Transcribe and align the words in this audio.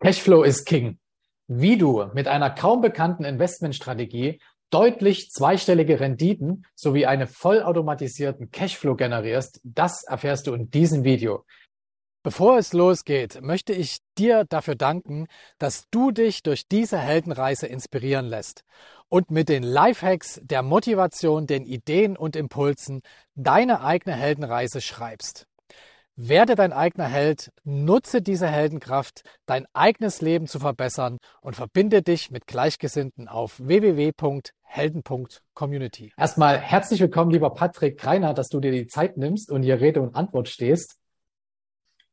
Cashflow 0.00 0.42
ist 0.42 0.66
King. 0.66 0.98
Wie 1.48 1.78
du 1.78 2.04
mit 2.12 2.28
einer 2.28 2.50
kaum 2.50 2.82
bekannten 2.82 3.24
Investmentstrategie 3.24 4.40
deutlich 4.68 5.30
zweistellige 5.30 6.00
Renditen 6.00 6.66
sowie 6.74 7.06
einen 7.06 7.26
vollautomatisierten 7.26 8.50
Cashflow 8.50 8.94
generierst, 8.94 9.60
das 9.64 10.02
erfährst 10.04 10.48
du 10.48 10.52
in 10.52 10.70
diesem 10.70 11.04
Video. 11.04 11.46
Bevor 12.22 12.58
es 12.58 12.74
losgeht, 12.74 13.40
möchte 13.40 13.72
ich 13.72 13.98
dir 14.18 14.44
dafür 14.44 14.74
danken, 14.74 15.28
dass 15.58 15.84
du 15.90 16.10
dich 16.10 16.42
durch 16.42 16.68
diese 16.68 16.98
Heldenreise 16.98 17.66
inspirieren 17.66 18.26
lässt 18.26 18.64
und 19.08 19.30
mit 19.30 19.48
den 19.48 19.62
Lifehacks, 19.62 20.40
der 20.42 20.62
Motivation, 20.62 21.46
den 21.46 21.64
Ideen 21.64 22.18
und 22.18 22.36
Impulsen 22.36 23.00
deine 23.34 23.80
eigene 23.80 24.14
Heldenreise 24.14 24.82
schreibst. 24.82 25.46
Werde 26.18 26.54
dein 26.54 26.72
eigener 26.72 27.08
Held, 27.08 27.52
nutze 27.62 28.22
diese 28.22 28.46
Heldenkraft, 28.46 29.22
dein 29.44 29.66
eigenes 29.74 30.22
Leben 30.22 30.46
zu 30.46 30.58
verbessern 30.58 31.18
und 31.42 31.56
verbinde 31.56 32.00
dich 32.00 32.30
mit 32.30 32.46
Gleichgesinnten 32.46 33.28
auf 33.28 33.60
www.helden.community. 33.60 36.14
Erstmal 36.16 36.58
herzlich 36.58 37.02
willkommen, 37.02 37.32
lieber 37.32 37.50
Patrick 37.50 37.98
Kreiner, 37.98 38.32
dass 38.32 38.48
du 38.48 38.60
dir 38.60 38.72
die 38.72 38.86
Zeit 38.86 39.18
nimmst 39.18 39.50
und 39.50 39.62
hier 39.62 39.78
Rede 39.78 40.00
und 40.00 40.16
Antwort 40.16 40.48
stehst. 40.48 40.96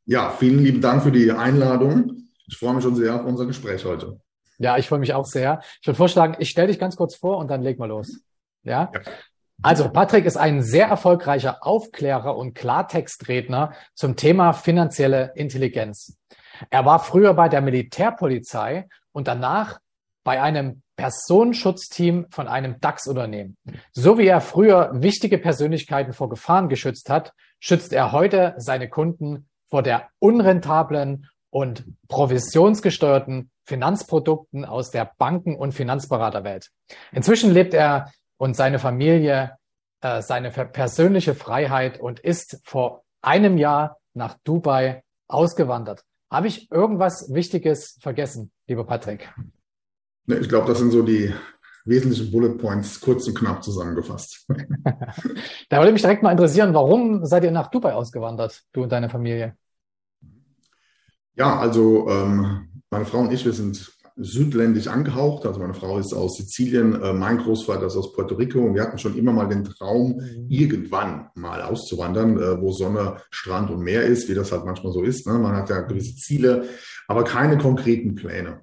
Ja, 0.03 0.31
vielen 0.31 0.61
lieben 0.61 0.81
Dank 0.81 1.03
für 1.03 1.13
die 1.13 1.31
Einladung. 1.31 2.27
Ich 2.45 2.57
freue 2.57 2.73
mich 2.73 2.83
schon 2.83 2.97
sehr 2.97 3.15
auf 3.15 3.25
unser 3.25 3.45
Gespräch 3.45 3.85
heute. 3.85 4.19
Ja, 4.57 4.77
ich 4.77 4.89
freue 4.89 4.99
mich 4.99 5.13
auch 5.13 5.27
sehr. 5.27 5.61
Ich 5.79 5.87
würde 5.87 5.95
vorschlagen, 5.95 6.35
ich 6.39 6.49
stelle 6.49 6.67
dich 6.67 6.77
ganz 6.77 6.97
kurz 6.97 7.15
vor 7.15 7.37
und 7.37 7.47
dann 7.47 7.61
leg 7.61 7.79
mal 7.79 7.87
los. 7.87 8.19
Ja? 8.63 8.91
ja. 8.93 8.99
Also 9.61 9.89
Patrick 9.89 10.25
ist 10.25 10.37
ein 10.37 10.61
sehr 10.61 10.87
erfolgreicher 10.87 11.65
Aufklärer 11.65 12.35
und 12.35 12.53
Klartextredner 12.53 13.73
zum 13.93 14.15
Thema 14.15 14.53
finanzielle 14.53 15.31
Intelligenz. 15.35 16.17
Er 16.69 16.85
war 16.85 16.99
früher 16.99 17.33
bei 17.33 17.49
der 17.49 17.61
Militärpolizei 17.61 18.87
und 19.11 19.27
danach 19.27 19.79
bei 20.23 20.41
einem 20.41 20.81
Personenschutzteam 20.95 22.27
von 22.29 22.47
einem 22.47 22.79
DAX-Unternehmen. 22.79 23.57
So 23.91 24.17
wie 24.17 24.27
er 24.27 24.41
früher 24.41 24.91
wichtige 24.93 25.37
Persönlichkeiten 25.37 26.13
vor 26.13 26.29
Gefahren 26.29 26.69
geschützt 26.69 27.09
hat, 27.09 27.33
schützt 27.59 27.93
er 27.93 28.11
heute 28.11 28.53
seine 28.57 28.89
Kunden 28.89 29.49
vor 29.69 29.81
der 29.81 30.09
unrentablen 30.19 31.29
und 31.49 31.85
provisionsgesteuerten 32.09 33.49
Finanzprodukten 33.65 34.65
aus 34.65 34.91
der 34.91 35.11
Banken- 35.17 35.55
und 35.55 35.71
Finanzberaterwelt. 35.73 36.69
Inzwischen 37.11 37.51
lebt 37.51 37.73
er 37.73 38.11
und 38.37 38.55
seine 38.55 38.79
Familie 38.79 39.57
äh, 40.03 40.21
seine 40.21 40.51
persönliche 40.51 41.33
Freiheit 41.33 41.97
und 41.97 42.19
ist 42.19 42.59
vor 42.65 43.05
einem 43.21 43.57
Jahr 43.57 43.99
nach 44.13 44.35
Dubai 44.43 45.01
ausgewandert. 45.29 46.03
Habe 46.29 46.47
ich 46.47 46.69
irgendwas 46.69 47.33
Wichtiges 47.33 47.97
vergessen, 48.01 48.51
lieber 48.67 48.85
Patrick? 48.85 49.33
Ich 50.27 50.49
glaube, 50.49 50.67
das 50.67 50.79
sind 50.79 50.91
so 50.91 51.03
die 51.03 51.33
wesentlichen 51.85 52.31
Bullet 52.31 52.57
Points 52.57 52.99
kurz 52.99 53.27
und 53.27 53.37
knapp 53.37 53.63
zusammengefasst. 53.63 54.45
da 55.69 55.79
würde 55.79 55.93
mich 55.93 56.01
direkt 56.01 56.21
mal 56.21 56.31
interessieren, 56.31 56.73
warum 56.73 57.25
seid 57.25 57.45
ihr 57.45 57.51
nach 57.51 57.71
Dubai 57.71 57.93
ausgewandert, 57.93 58.61
du 58.73 58.83
und 58.83 58.91
deine 58.91 59.09
Familie? 59.09 59.55
Ja, 61.35 61.59
also 61.59 62.09
ähm, 62.09 62.83
meine 62.89 63.05
Frau 63.05 63.19
und 63.19 63.31
ich, 63.31 63.45
wir 63.45 63.53
sind 63.53 63.92
südländisch 64.15 64.87
angehaucht. 64.87 65.45
Also 65.45 65.59
meine 65.59 65.73
Frau 65.73 65.97
ist 65.97 66.13
aus 66.13 66.37
Sizilien, 66.37 67.01
äh, 67.01 67.13
mein 67.13 67.37
Großvater 67.39 67.87
ist 67.87 67.95
aus 67.95 68.13
Puerto 68.13 68.35
Rico 68.35 68.59
und 68.59 68.75
wir 68.75 68.83
hatten 68.83 68.97
schon 68.97 69.17
immer 69.17 69.33
mal 69.33 69.47
den 69.47 69.63
Traum, 69.63 70.17
mhm. 70.17 70.47
irgendwann 70.49 71.29
mal 71.35 71.61
auszuwandern, 71.61 72.37
äh, 72.37 72.61
wo 72.61 72.71
Sonne, 72.71 73.17
Strand 73.31 73.71
und 73.71 73.81
Meer 73.81 74.03
ist, 74.05 74.29
wie 74.29 74.35
das 74.35 74.51
halt 74.51 74.65
manchmal 74.65 74.93
so 74.93 75.03
ist. 75.03 75.27
Ne? 75.27 75.33
Man 75.33 75.55
hat 75.55 75.69
ja 75.69 75.81
gewisse 75.81 76.15
Ziele, 76.15 76.67
aber 77.07 77.23
keine 77.23 77.57
konkreten 77.57 78.15
Pläne. 78.15 78.61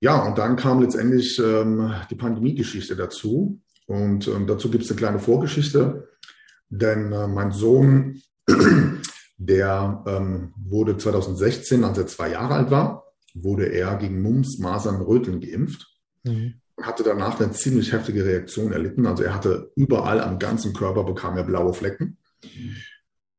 Ja, 0.00 0.26
und 0.26 0.38
dann 0.38 0.56
kam 0.56 0.80
letztendlich 0.80 1.38
ähm, 1.38 1.94
die 2.10 2.16
Pandemiegeschichte 2.16 2.96
dazu. 2.96 3.60
Und 3.86 4.28
ähm, 4.28 4.46
dazu 4.46 4.70
gibt 4.70 4.84
es 4.84 4.90
eine 4.90 4.98
kleine 4.98 5.18
Vorgeschichte, 5.18 6.08
denn 6.68 7.12
äh, 7.12 7.28
mein 7.28 7.52
Sohn, 7.52 8.20
der 9.38 10.02
ähm, 10.06 10.52
wurde 10.56 10.96
2016, 10.96 11.84
als 11.84 11.98
er 11.98 12.06
zwei 12.06 12.30
Jahre 12.30 12.54
alt 12.54 12.70
war, 12.70 13.05
wurde 13.42 13.66
er 13.66 13.96
gegen 13.96 14.22
Mumps, 14.22 14.58
Masern, 14.58 15.00
Röteln 15.00 15.40
geimpft. 15.40 15.86
Mhm. 16.24 16.54
Hatte 16.80 17.02
danach 17.02 17.40
eine 17.40 17.52
ziemlich 17.52 17.92
heftige 17.92 18.24
Reaktion 18.24 18.72
erlitten. 18.72 19.06
Also 19.06 19.22
er 19.22 19.34
hatte 19.34 19.70
überall 19.76 20.20
am 20.20 20.38
ganzen 20.38 20.72
Körper 20.72 21.04
bekam 21.04 21.36
er 21.36 21.44
blaue 21.44 21.72
Flecken. 21.72 22.18
Mhm. 22.42 22.76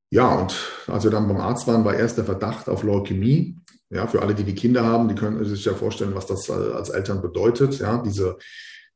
Ja, 0.09 0.35
und 0.35 0.55
als 0.87 1.03
wir 1.03 1.11
dann 1.11 1.27
beim 1.27 1.37
Arzt 1.37 1.67
waren, 1.67 1.83
war 1.83 1.95
erst 1.95 2.17
der 2.17 2.25
Verdacht 2.25 2.69
auf 2.69 2.83
Leukämie. 2.83 3.57
Ja, 3.89 4.07
für 4.07 4.21
alle, 4.21 4.35
die 4.35 4.43
die 4.43 4.55
Kinder 4.55 4.83
haben, 4.83 5.07
die 5.07 5.15
können 5.15 5.43
sich 5.45 5.65
ja 5.65 5.73
vorstellen, 5.73 6.15
was 6.15 6.25
das 6.25 6.49
als 6.49 6.89
Eltern 6.89 7.21
bedeutet. 7.21 7.79
Ja, 7.79 8.01
diese, 8.01 8.37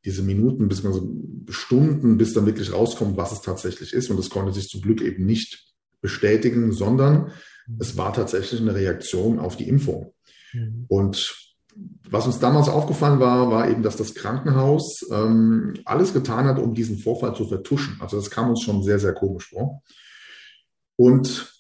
diese 0.06 0.22
Minuten 0.22 0.68
bis 0.68 0.84
man 0.84 0.94
so 0.94 1.08
Stunden, 1.50 2.18
bis 2.18 2.34
dann 2.34 2.46
wirklich 2.46 2.74
rauskommt, 2.74 3.18
was 3.18 3.32
es 3.32 3.42
tatsächlich 3.42 3.94
ist. 3.94 4.10
Und 4.10 4.18
das 4.18 4.30
konnte 4.30 4.54
sich 4.54 4.68
zum 4.68 4.82
Glück 4.82 5.02
eben 5.02 5.26
nicht 5.26 5.66
bestätigen, 6.02 6.72
sondern 6.72 7.32
es 7.80 7.98
war 7.98 8.14
tatsächlich 8.14 8.60
eine 8.60 8.76
Reaktion 8.76 9.40
auf 9.40 9.56
die 9.56 9.68
Impfung. 9.68 10.14
Mhm. 10.54 10.86
Und 10.88 11.52
was 12.10 12.26
uns 12.26 12.40
damals 12.40 12.68
aufgefallen 12.68 13.20
war, 13.20 13.50
war 13.50 13.70
eben, 13.70 13.84
dass 13.84 13.96
das 13.96 14.14
Krankenhaus 14.14 15.08
ähm, 15.12 15.76
alles 15.86 16.14
getan 16.14 16.46
hat, 16.46 16.60
um 16.60 16.74
diesen 16.74 16.98
Vorfall 16.98 17.34
zu 17.36 17.48
vertuschen. 17.48 17.98
Also 18.02 18.18
das 18.18 18.30
kam 18.30 18.50
uns 18.50 18.62
schon 18.62 18.84
sehr, 18.84 19.00
sehr 19.00 19.14
komisch 19.14 19.50
vor. 19.50 19.82
Und 20.98 21.52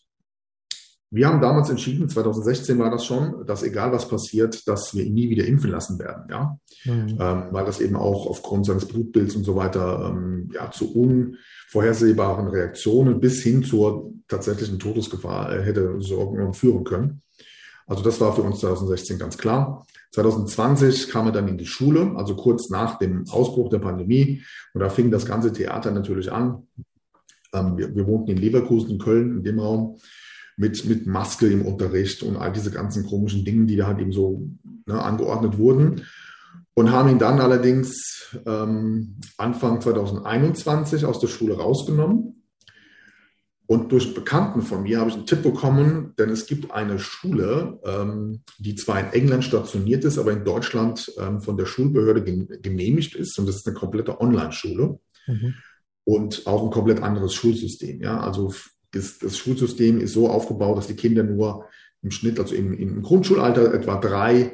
wir 1.14 1.28
haben 1.28 1.42
damals 1.42 1.70
entschieden, 1.70 2.08
2016 2.08 2.80
war 2.80 2.90
das 2.90 3.06
schon, 3.06 3.46
dass 3.46 3.64
egal 3.64 3.92
was 3.92 4.08
passiert, 4.08 4.66
dass 4.68 4.96
wir 4.96 5.04
ihn 5.04 5.14
nie 5.14 5.30
wieder 5.30 5.46
impfen 5.46 5.70
lassen 5.70 6.00
werden, 6.00 6.24
ja, 6.30 6.58
mhm. 6.86 7.18
ähm, 7.20 7.44
weil 7.52 7.66
das 7.66 7.82
eben 7.82 7.98
auch 7.98 8.28
aufgrund 8.28 8.66
seines 8.66 8.86
Blutbilds 8.86 9.36
und 9.36 9.44
so 9.44 9.58
weiter 9.58 10.10
ähm, 10.10 10.50
ja 10.54 10.72
zu 10.72 10.94
unvorhersehbaren 10.94 12.48
Reaktionen 12.48 13.20
bis 13.20 13.44
hin 13.44 13.64
zur 13.64 14.14
tatsächlichen 14.30 14.80
Todesgefahr 14.80 15.54
äh, 15.54 15.62
hätte 15.62 16.00
sorgen 16.00 16.46
und 16.46 16.56
führen 16.56 16.86
können. 16.86 17.22
Also 17.92 18.04
das 18.04 18.22
war 18.22 18.34
für 18.34 18.42
uns 18.42 18.62
2016 18.62 19.20
ganz 19.20 19.38
klar. 19.38 19.86
2020 20.12 21.10
kam 21.10 21.26
er 21.26 21.34
dann 21.34 21.50
in 21.50 21.58
die 21.58 21.66
Schule, 21.66 22.14
also 22.16 22.38
kurz 22.38 22.70
nach 22.70 22.98
dem 22.98 23.26
Ausbruch 23.30 23.70
der 23.70 23.80
Pandemie. 23.80 24.44
Und 24.74 24.80
da 24.80 24.88
fing 24.88 25.12
das 25.12 25.26
ganze 25.26 25.52
Theater 25.52 25.92
natürlich 25.92 26.32
an. 26.32 26.68
Ähm, 27.54 27.78
wir, 27.78 27.94
wir 27.94 28.08
wohnten 28.08 28.32
in 28.32 28.38
Leverkusen, 28.38 28.92
in 28.92 28.98
Köln, 28.98 29.40
in 29.40 29.44
dem 29.44 29.60
Raum, 29.60 29.98
mit, 30.56 30.86
mit 30.86 31.06
Maske 31.06 31.48
im 31.48 31.66
Unterricht 31.66 32.24
und 32.24 32.38
all 32.38 32.54
diese 32.54 32.72
ganzen 32.72 33.06
komischen 33.06 33.44
Dinge, 33.44 33.66
die 33.66 33.76
da 33.76 33.88
halt 33.88 34.00
eben 34.00 34.14
so 34.14 34.48
ne, 34.86 35.02
angeordnet 35.02 35.58
wurden. 35.58 36.04
Und 36.74 36.92
haben 36.92 37.10
ihn 37.10 37.20
dann 37.20 37.42
allerdings 37.42 38.38
ähm, 38.46 39.18
Anfang 39.36 39.82
2021 39.82 41.04
aus 41.04 41.20
der 41.20 41.28
Schule 41.28 41.58
rausgenommen 41.58 42.41
und 43.72 43.90
durch 43.94 44.14
Bekannten 44.14 44.64
von 44.64 44.84
mir 44.84 45.00
habe 45.00 45.10
ich 45.10 45.16
einen 45.16 45.26
Tipp 45.26 45.44
bekommen, 45.44 46.14
denn 46.20 46.30
es 46.30 46.46
gibt 46.46 46.72
eine 46.72 47.00
Schule, 47.00 47.80
ähm, 47.86 48.42
die 48.60 48.76
zwar 48.76 49.00
in 49.00 49.14
England 49.14 49.46
stationiert 49.46 50.04
ist, 50.04 50.18
aber 50.18 50.34
in 50.34 50.44
Deutschland 50.44 51.10
ähm, 51.18 51.40
von 51.40 51.56
der 51.56 51.66
Schulbehörde 51.66 52.22
genehmigt 52.22 53.16
ist. 53.16 53.40
Und 53.40 53.48
das 53.48 53.56
ist 53.56 53.68
eine 53.68 53.78
komplette 53.78 54.20
Online-Schule 54.20 55.00
mhm. 55.26 55.54
und 56.04 56.48
auch 56.48 56.66
ein 56.66 56.70
komplett 56.70 57.02
anderes 57.02 57.34
Schulsystem. 57.34 58.02
Ja? 58.02 58.20
Also 58.20 58.54
das, 58.92 59.20
das, 59.20 59.38
Schulsystem 59.38 60.02
ist 60.02 60.12
so 60.12 60.28
aufgebaut, 60.28 60.78
dass 60.78 60.88
die 60.88 60.98
Kinder 60.98 61.24
nur 61.24 61.64
im 62.02 62.12
Schnitt, 62.12 62.42
also 62.42 62.54
im, 62.54 62.74
im 62.74 63.02
Grundschulalter, 63.02 63.74
etwa 63.74 63.96
drei 64.02 64.54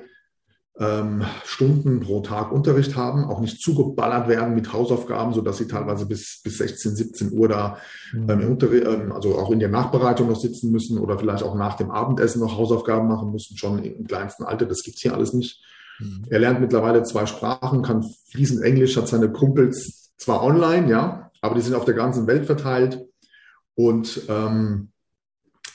ähm, 0.79 1.23
Stunden 1.43 2.01
pro 2.01 2.21
Tag 2.21 2.51
Unterricht 2.51 2.95
haben, 2.95 3.25
auch 3.25 3.39
nicht 3.39 3.61
zugeballert 3.61 4.27
werden 4.27 4.53
mit 4.53 4.73
Hausaufgaben, 4.73 5.33
sodass 5.33 5.57
sie 5.57 5.67
teilweise 5.67 6.05
bis, 6.05 6.41
bis 6.43 6.59
16, 6.59 6.95
17 6.95 7.31
Uhr 7.33 7.47
da 7.47 7.77
mhm. 8.13 8.29
ähm, 8.29 8.51
Unterricht, 8.51 8.85
ähm, 8.85 9.11
also 9.11 9.37
auch 9.37 9.51
in 9.51 9.59
der 9.59 9.69
Nachbereitung 9.69 10.27
noch 10.27 10.39
sitzen 10.39 10.71
müssen 10.71 10.99
oder 10.99 11.17
vielleicht 11.17 11.43
auch 11.43 11.55
nach 11.55 11.77
dem 11.77 11.89
Abendessen 11.89 12.41
noch 12.41 12.57
Hausaufgaben 12.57 13.07
machen 13.07 13.31
müssen, 13.31 13.57
schon 13.57 13.79
im 13.83 14.05
kleinsten 14.05 14.43
Alter. 14.43 14.65
Das 14.65 14.83
gibt's 14.83 15.01
hier 15.01 15.15
alles 15.15 15.33
nicht. 15.33 15.63
Mhm. 15.99 16.25
Er 16.29 16.39
lernt 16.39 16.61
mittlerweile 16.61 17.03
zwei 17.03 17.25
Sprachen, 17.25 17.81
kann 17.81 18.05
fließend 18.31 18.61
Englisch, 18.61 18.97
hat 18.97 19.07
seine 19.07 19.31
Kumpels 19.31 20.11
zwar 20.17 20.43
online, 20.43 20.89
ja, 20.89 21.31
aber 21.41 21.55
die 21.55 21.61
sind 21.61 21.73
auf 21.73 21.85
der 21.85 21.95
ganzen 21.95 22.27
Welt 22.27 22.45
verteilt. 22.45 23.03
Und 23.73 24.21
ähm, 24.27 24.89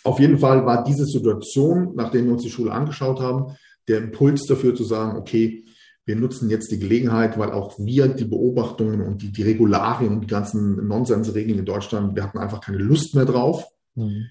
auf 0.04 0.18
jeden 0.20 0.38
Fall 0.38 0.64
war 0.66 0.84
diese 0.84 1.06
Situation, 1.06 1.92
nachdem 1.94 2.26
wir 2.26 2.32
uns 2.32 2.42
die 2.42 2.50
Schule 2.50 2.72
angeschaut 2.72 3.20
haben, 3.20 3.56
der 3.88 3.98
Impuls 3.98 4.46
dafür 4.46 4.74
zu 4.74 4.84
sagen, 4.84 5.18
okay, 5.18 5.64
wir 6.04 6.16
nutzen 6.16 6.50
jetzt 6.50 6.70
die 6.72 6.78
Gelegenheit, 6.78 7.38
weil 7.38 7.52
auch 7.52 7.78
wir 7.78 8.08
die 8.08 8.24
Beobachtungen 8.24 9.02
und 9.02 9.22
die, 9.22 9.30
die 9.30 9.42
Regularien 9.42 10.12
und 10.14 10.20
die 10.22 10.28
ganzen 10.28 10.86
Nonsensregeln 10.88 11.60
in 11.60 11.64
Deutschland, 11.64 12.16
wir 12.16 12.24
hatten 12.24 12.38
einfach 12.38 12.60
keine 12.60 12.78
Lust 12.78 13.14
mehr 13.14 13.24
drauf. 13.24 13.64
Mhm. 13.94 14.26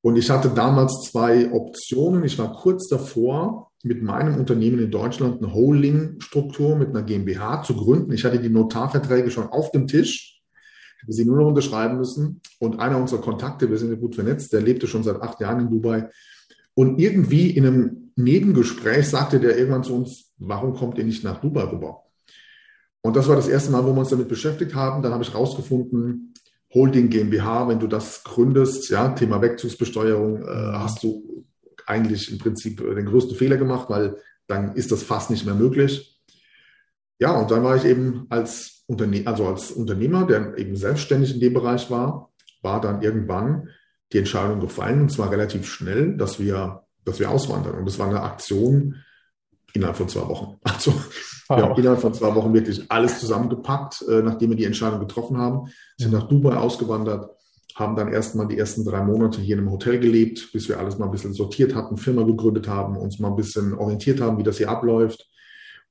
Und 0.00 0.16
ich 0.16 0.30
hatte 0.30 0.50
damals 0.50 1.10
zwei 1.10 1.52
Optionen. 1.52 2.24
Ich 2.24 2.38
war 2.38 2.52
kurz 2.52 2.88
davor, 2.88 3.68
mit 3.82 4.02
meinem 4.02 4.36
Unternehmen 4.36 4.80
in 4.80 4.90
Deutschland 4.90 5.42
eine 5.42 5.54
Holding-Struktur 5.54 6.76
mit 6.76 6.88
einer 6.90 7.02
GmbH 7.02 7.62
zu 7.62 7.74
gründen. 7.74 8.12
Ich 8.12 8.24
hatte 8.24 8.40
die 8.40 8.48
Notarverträge 8.48 9.30
schon 9.30 9.48
auf 9.48 9.70
dem 9.70 9.86
Tisch. 9.86 10.40
Ich 10.96 11.02
hätte 11.02 11.12
sie 11.12 11.24
nur 11.24 11.36
noch 11.36 11.46
unterschreiben 11.46 11.96
müssen. 11.96 12.40
Und 12.58 12.80
einer 12.80 12.98
unserer 12.98 13.20
Kontakte, 13.20 13.70
wir 13.70 13.78
sind 13.78 13.90
ja 13.90 13.96
gut 13.96 14.16
vernetzt, 14.16 14.52
der 14.52 14.62
lebte 14.62 14.86
schon 14.86 15.04
seit 15.04 15.20
acht 15.22 15.40
Jahren 15.40 15.60
in 15.60 15.70
Dubai. 15.70 16.10
Und 16.74 16.98
irgendwie 16.98 17.50
in 17.50 17.66
einem 17.66 18.07
Nebengespräch 18.18 19.08
sagte 19.08 19.40
der 19.40 19.56
irgendwann 19.56 19.84
zu 19.84 19.94
uns, 19.94 20.32
warum 20.38 20.74
kommt 20.74 20.98
ihr 20.98 21.04
nicht 21.04 21.24
nach 21.24 21.40
Dubai 21.40 21.64
rüber? 21.64 22.04
Und 23.00 23.16
das 23.16 23.28
war 23.28 23.36
das 23.36 23.48
erste 23.48 23.70
Mal, 23.70 23.84
wo 23.84 23.92
wir 23.92 24.00
uns 24.00 24.10
damit 24.10 24.28
beschäftigt 24.28 24.74
haben. 24.74 25.02
Dann 25.02 25.12
habe 25.12 25.22
ich 25.22 25.34
rausgefunden, 25.34 26.34
Holding 26.74 27.08
GmbH, 27.08 27.68
wenn 27.68 27.80
du 27.80 27.86
das 27.86 28.24
gründest, 28.24 28.90
ja, 28.90 29.08
Thema 29.10 29.40
Wegzugsbesteuerung, 29.40 30.42
äh, 30.42 30.72
hast 30.74 31.02
du 31.02 31.46
eigentlich 31.86 32.30
im 32.30 32.38
Prinzip 32.38 32.78
den 32.78 33.06
größten 33.06 33.36
Fehler 33.36 33.56
gemacht, 33.56 33.88
weil 33.88 34.16
dann 34.46 34.74
ist 34.74 34.92
das 34.92 35.02
fast 35.02 35.30
nicht 35.30 35.46
mehr 35.46 35.54
möglich. 35.54 36.20
Ja, 37.18 37.38
und 37.38 37.50
dann 37.50 37.64
war 37.64 37.76
ich 37.76 37.84
eben 37.84 38.26
als, 38.28 38.84
Unterne 38.86 39.22
also 39.26 39.46
als 39.46 39.70
Unternehmer, 39.70 40.26
der 40.26 40.56
eben 40.58 40.76
selbstständig 40.76 41.34
in 41.34 41.40
dem 41.40 41.54
Bereich 41.54 41.90
war, 41.90 42.32
war 42.62 42.80
dann 42.80 43.02
irgendwann 43.02 43.68
die 44.12 44.18
Entscheidung 44.18 44.60
gefallen, 44.60 45.02
und 45.02 45.12
zwar 45.12 45.30
relativ 45.30 45.66
schnell, 45.66 46.16
dass 46.16 46.38
wir, 46.38 46.84
dass 47.08 47.18
wir 47.18 47.30
auswandern. 47.30 47.74
Und 47.74 47.86
das 47.86 47.98
war 47.98 48.08
eine 48.08 48.22
Aktion 48.22 48.96
innerhalb 49.72 49.96
von 49.96 50.08
zwei 50.08 50.26
Wochen. 50.28 50.58
Also 51.48 51.56
wir 51.60 51.64
haben 51.64 51.80
innerhalb 51.80 52.00
von 52.00 52.12
zwei 52.12 52.34
Wochen 52.34 52.52
wirklich 52.52 52.84
alles 52.90 53.20
zusammengepackt, 53.20 54.04
äh, 54.06 54.20
nachdem 54.20 54.50
wir 54.50 54.56
die 54.58 54.66
Entscheidung 54.66 55.00
getroffen 55.00 55.38
haben, 55.38 55.70
sind 55.96 56.12
nach 56.12 56.28
Dubai 56.28 56.56
ausgewandert, 56.56 57.30
haben 57.74 57.96
dann 57.96 58.12
erstmal 58.12 58.46
die 58.48 58.58
ersten 58.58 58.84
drei 58.84 59.02
Monate 59.02 59.40
hier 59.40 59.54
in 59.54 59.62
einem 59.62 59.70
Hotel 59.70 59.98
gelebt, 59.98 60.52
bis 60.52 60.68
wir 60.68 60.78
alles 60.78 60.98
mal 60.98 61.06
ein 61.06 61.10
bisschen 61.10 61.32
sortiert 61.32 61.74
hatten, 61.74 61.96
Firma 61.96 62.22
gegründet 62.24 62.68
haben, 62.68 62.98
uns 62.98 63.18
mal 63.18 63.28
ein 63.28 63.36
bisschen 63.36 63.72
orientiert 63.72 64.20
haben, 64.20 64.36
wie 64.36 64.42
das 64.42 64.58
hier 64.58 64.68
abläuft 64.68 65.26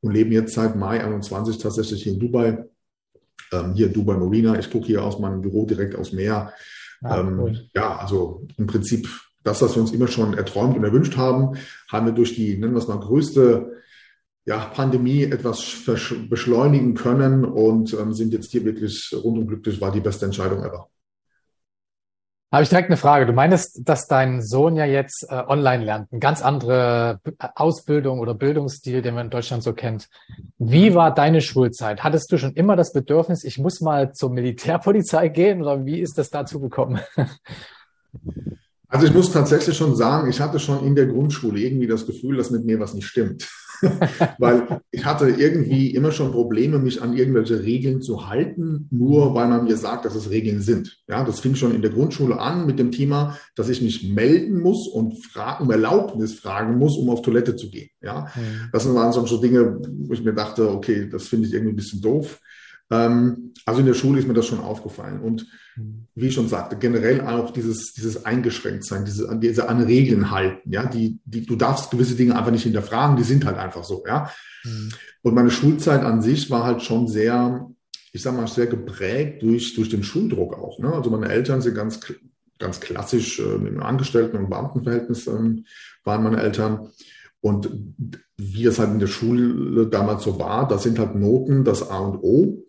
und 0.02 0.14
leben 0.14 0.32
jetzt 0.32 0.54
seit 0.54 0.76
Mai 0.76 1.04
21 1.04 1.58
tatsächlich 1.58 2.04
hier 2.04 2.14
in 2.14 2.20
Dubai, 2.20 2.64
ähm, 3.52 3.74
hier 3.74 3.88
in 3.88 3.94
Dubai 3.94 4.16
Marina. 4.16 4.60
Ich 4.60 4.70
gucke 4.70 4.86
hier 4.86 5.04
aus 5.04 5.18
meinem 5.18 5.42
Büro 5.42 5.66
direkt 5.66 5.96
aus 5.96 6.14
Meer. 6.14 6.54
Ah, 7.02 7.20
ähm. 7.20 7.58
Ja, 7.74 7.98
also 7.98 8.46
im 8.58 8.68
Prinzip 8.68 9.08
das, 9.48 9.62
was 9.62 9.76
wir 9.76 9.82
uns 9.82 9.92
immer 9.92 10.08
schon 10.08 10.34
erträumt 10.36 10.78
und 10.78 10.84
erwünscht 10.84 11.18
haben, 11.18 11.58
haben 11.90 12.06
wir 12.06 12.14
durch 12.14 12.36
die, 12.36 12.58
nennen 12.58 12.74
wir 12.74 12.80
es 12.80 12.88
mal, 12.88 13.00
größte 13.00 13.82
ja, 14.46 14.60
Pandemie 14.60 15.24
etwas 15.24 15.84
beschleunigen 16.30 16.94
können 16.94 17.44
und 17.44 17.94
ähm, 17.94 18.14
sind 18.14 18.34
jetzt 18.34 18.52
hier 18.52 18.64
wirklich 18.64 19.14
rundum 19.14 19.48
glücklich, 19.48 19.82
war 19.82 19.92
die 19.92 20.00
beste 20.00 20.26
Entscheidung 20.26 20.64
ever. 20.64 20.90
Habe 22.50 22.64
ich 22.64 22.70
direkt 22.70 22.88
eine 22.88 22.96
Frage. 22.96 23.26
Du 23.26 23.34
meinst, 23.34 23.82
dass 23.84 24.08
dein 24.08 24.42
Sohn 24.42 24.78
ja 24.78 24.86
jetzt 24.86 25.28
äh, 25.30 25.44
online 25.48 25.84
lernt, 25.84 26.14
eine 26.14 26.20
ganz 26.20 26.42
andere 26.42 27.20
Ausbildung 27.56 28.20
oder 28.20 28.34
Bildungsstil, 28.34 29.02
den 29.02 29.16
man 29.16 29.26
in 29.26 29.32
Deutschland 29.32 29.64
so 29.64 29.74
kennt. 29.74 30.08
Wie 30.58 30.96
war 30.96 31.14
deine 31.14 31.42
Schulzeit? 31.42 32.06
Hattest 32.06 32.32
du 32.32 32.38
schon 32.38 32.54
immer 32.54 32.78
das 32.78 32.94
Bedürfnis, 32.94 33.44
ich 33.44 33.58
muss 33.58 33.82
mal 33.82 34.14
zur 34.14 34.30
Militärpolizei 34.30 35.28
gehen 35.28 35.62
oder 35.62 35.86
wie 35.86 36.00
ist 36.00 36.18
das 36.18 36.30
dazu 36.30 36.62
gekommen? 36.62 37.02
Also 38.90 39.06
ich 39.06 39.14
muss 39.14 39.32
tatsächlich 39.32 39.76
schon 39.76 39.96
sagen, 39.96 40.30
ich 40.30 40.40
hatte 40.40 40.60
schon 40.60 40.86
in 40.86 40.96
der 40.96 41.08
Grundschule 41.08 41.60
irgendwie 41.60 41.88
das 41.88 42.06
Gefühl, 42.06 42.38
dass 42.38 42.52
mit 42.52 42.66
mir 42.66 42.80
was 42.80 42.94
nicht 42.94 43.08
stimmt. 43.08 43.48
weil 44.40 44.82
ich 44.92 45.06
hatte 45.06 45.30
irgendwie 45.30 45.94
immer 45.94 46.12
schon 46.12 46.32
Probleme, 46.32 46.80
mich 46.80 47.02
an 47.02 47.16
irgendwelche 47.16 47.62
Regeln 47.62 48.02
zu 48.02 48.28
halten, 48.28 48.88
nur 48.92 49.36
weil 49.36 49.48
man 49.48 49.66
mir 49.66 49.78
sagt, 49.78 50.06
dass 50.06 50.16
es 50.16 50.30
Regeln 50.30 50.62
sind. 50.62 51.00
Ja, 51.08 51.24
das 51.24 51.40
fing 51.40 51.56
schon 51.56 51.76
in 51.76 51.82
der 51.82 51.92
Grundschule 51.92 52.40
an 52.40 52.66
mit 52.66 52.80
dem 52.80 52.92
Thema, 52.92 53.38
dass 53.56 53.70
ich 53.70 53.82
mich 53.82 54.10
melden 54.10 54.60
muss 54.60 54.88
und 54.88 55.16
um 55.60 55.72
Erlaubnis 55.72 56.40
fragen 56.40 56.78
muss, 56.78 56.98
um 56.98 57.10
auf 57.10 57.22
Toilette 57.22 57.56
zu 57.56 57.70
gehen. 57.70 57.90
Ja, 58.02 58.32
mhm. 58.36 58.70
das 58.72 58.92
waren 58.94 59.12
so 59.12 59.38
Dinge, 59.40 59.80
wo 60.08 60.14
ich 60.14 60.24
mir 60.24 60.34
dachte, 60.34 60.70
okay, 60.72 61.08
das 61.10 61.28
finde 61.28 61.48
ich 61.48 61.54
irgendwie 61.54 61.74
ein 61.74 61.78
bisschen 61.78 62.02
doof. 62.02 62.40
Ähm, 62.90 63.54
also 63.66 63.82
in 63.82 63.86
der 63.86 63.94
Schule 63.94 64.20
ist 64.20 64.28
mir 64.28 64.34
das 64.34 64.46
schon 64.46 64.60
aufgefallen. 64.60 65.20
Und 65.20 65.46
mhm. 65.76 66.08
wie 66.16 66.28
ich 66.28 66.34
schon 66.34 66.48
sagte, 66.48 66.78
generell 66.78 67.22
auch 67.22 67.52
dieses, 67.52 67.94
dieses 67.94 68.26
Eingeschränktsein, 68.26 69.06
diese, 69.06 69.38
diese 69.42 69.68
an 69.68 69.84
Regeln 69.84 70.32
halten, 70.32 70.72
ja, 70.72 70.86
die, 70.86 71.20
die, 71.26 71.46
du 71.46 71.56
darfst 71.56 71.92
gewisse 71.92 72.16
Dinge 72.16 72.36
einfach 72.36 72.52
nicht 72.52 72.64
hinterfragen, 72.64 73.18
die 73.18 73.24
sind 73.24 73.46
halt 73.46 73.58
einfach 73.58 73.84
so, 73.84 74.04
ja. 74.08 74.32
Mhm. 74.64 74.94
Und 75.22 75.36
meine 75.36 75.52
Schulzeit 75.52 76.04
an 76.04 76.22
sich 76.22 76.50
war 76.50 76.64
halt 76.64 76.82
schon 76.82 77.08
sehr, 77.08 77.70
ich 78.14 78.22
sag 78.22 78.36
mal, 78.36 78.48
sehr 78.48 78.68
geprägt 78.68 79.42
durch, 79.42 79.76
durch 79.76 79.90
den 79.90 80.04
Schuldruck 80.04 80.58
auch. 80.58 80.80
Ne? 80.80 80.94
Also 80.94 81.10
meine 81.10 81.28
Eltern 81.28 81.62
sind 81.62 81.76
ganz, 81.76 82.00
ganz 82.60 82.80
klassisch 82.80 83.40
äh, 83.40 83.56
im 83.56 83.84
Angestellten- 83.84 84.38
und 84.38 84.50
Beamtenverhältnis 84.50 85.28
ähm, 85.28 85.66
waren 86.06 86.24
meine 86.24 86.42
Eltern. 86.42 86.90
Und 87.42 87.70
wie 88.38 88.66
es 88.66 88.80
halt 88.80 88.92
in 88.92 89.00
der 89.00 89.08
Schule 89.08 89.88
damals 89.88 90.24
so 90.24 90.40
war, 90.40 90.68
das 90.68 90.84
sind 90.84 91.00
halt 91.00 91.16
Noten 91.16 91.64
das 91.64 91.90
A 91.90 92.00
und 92.00 92.24
O. 92.24 92.64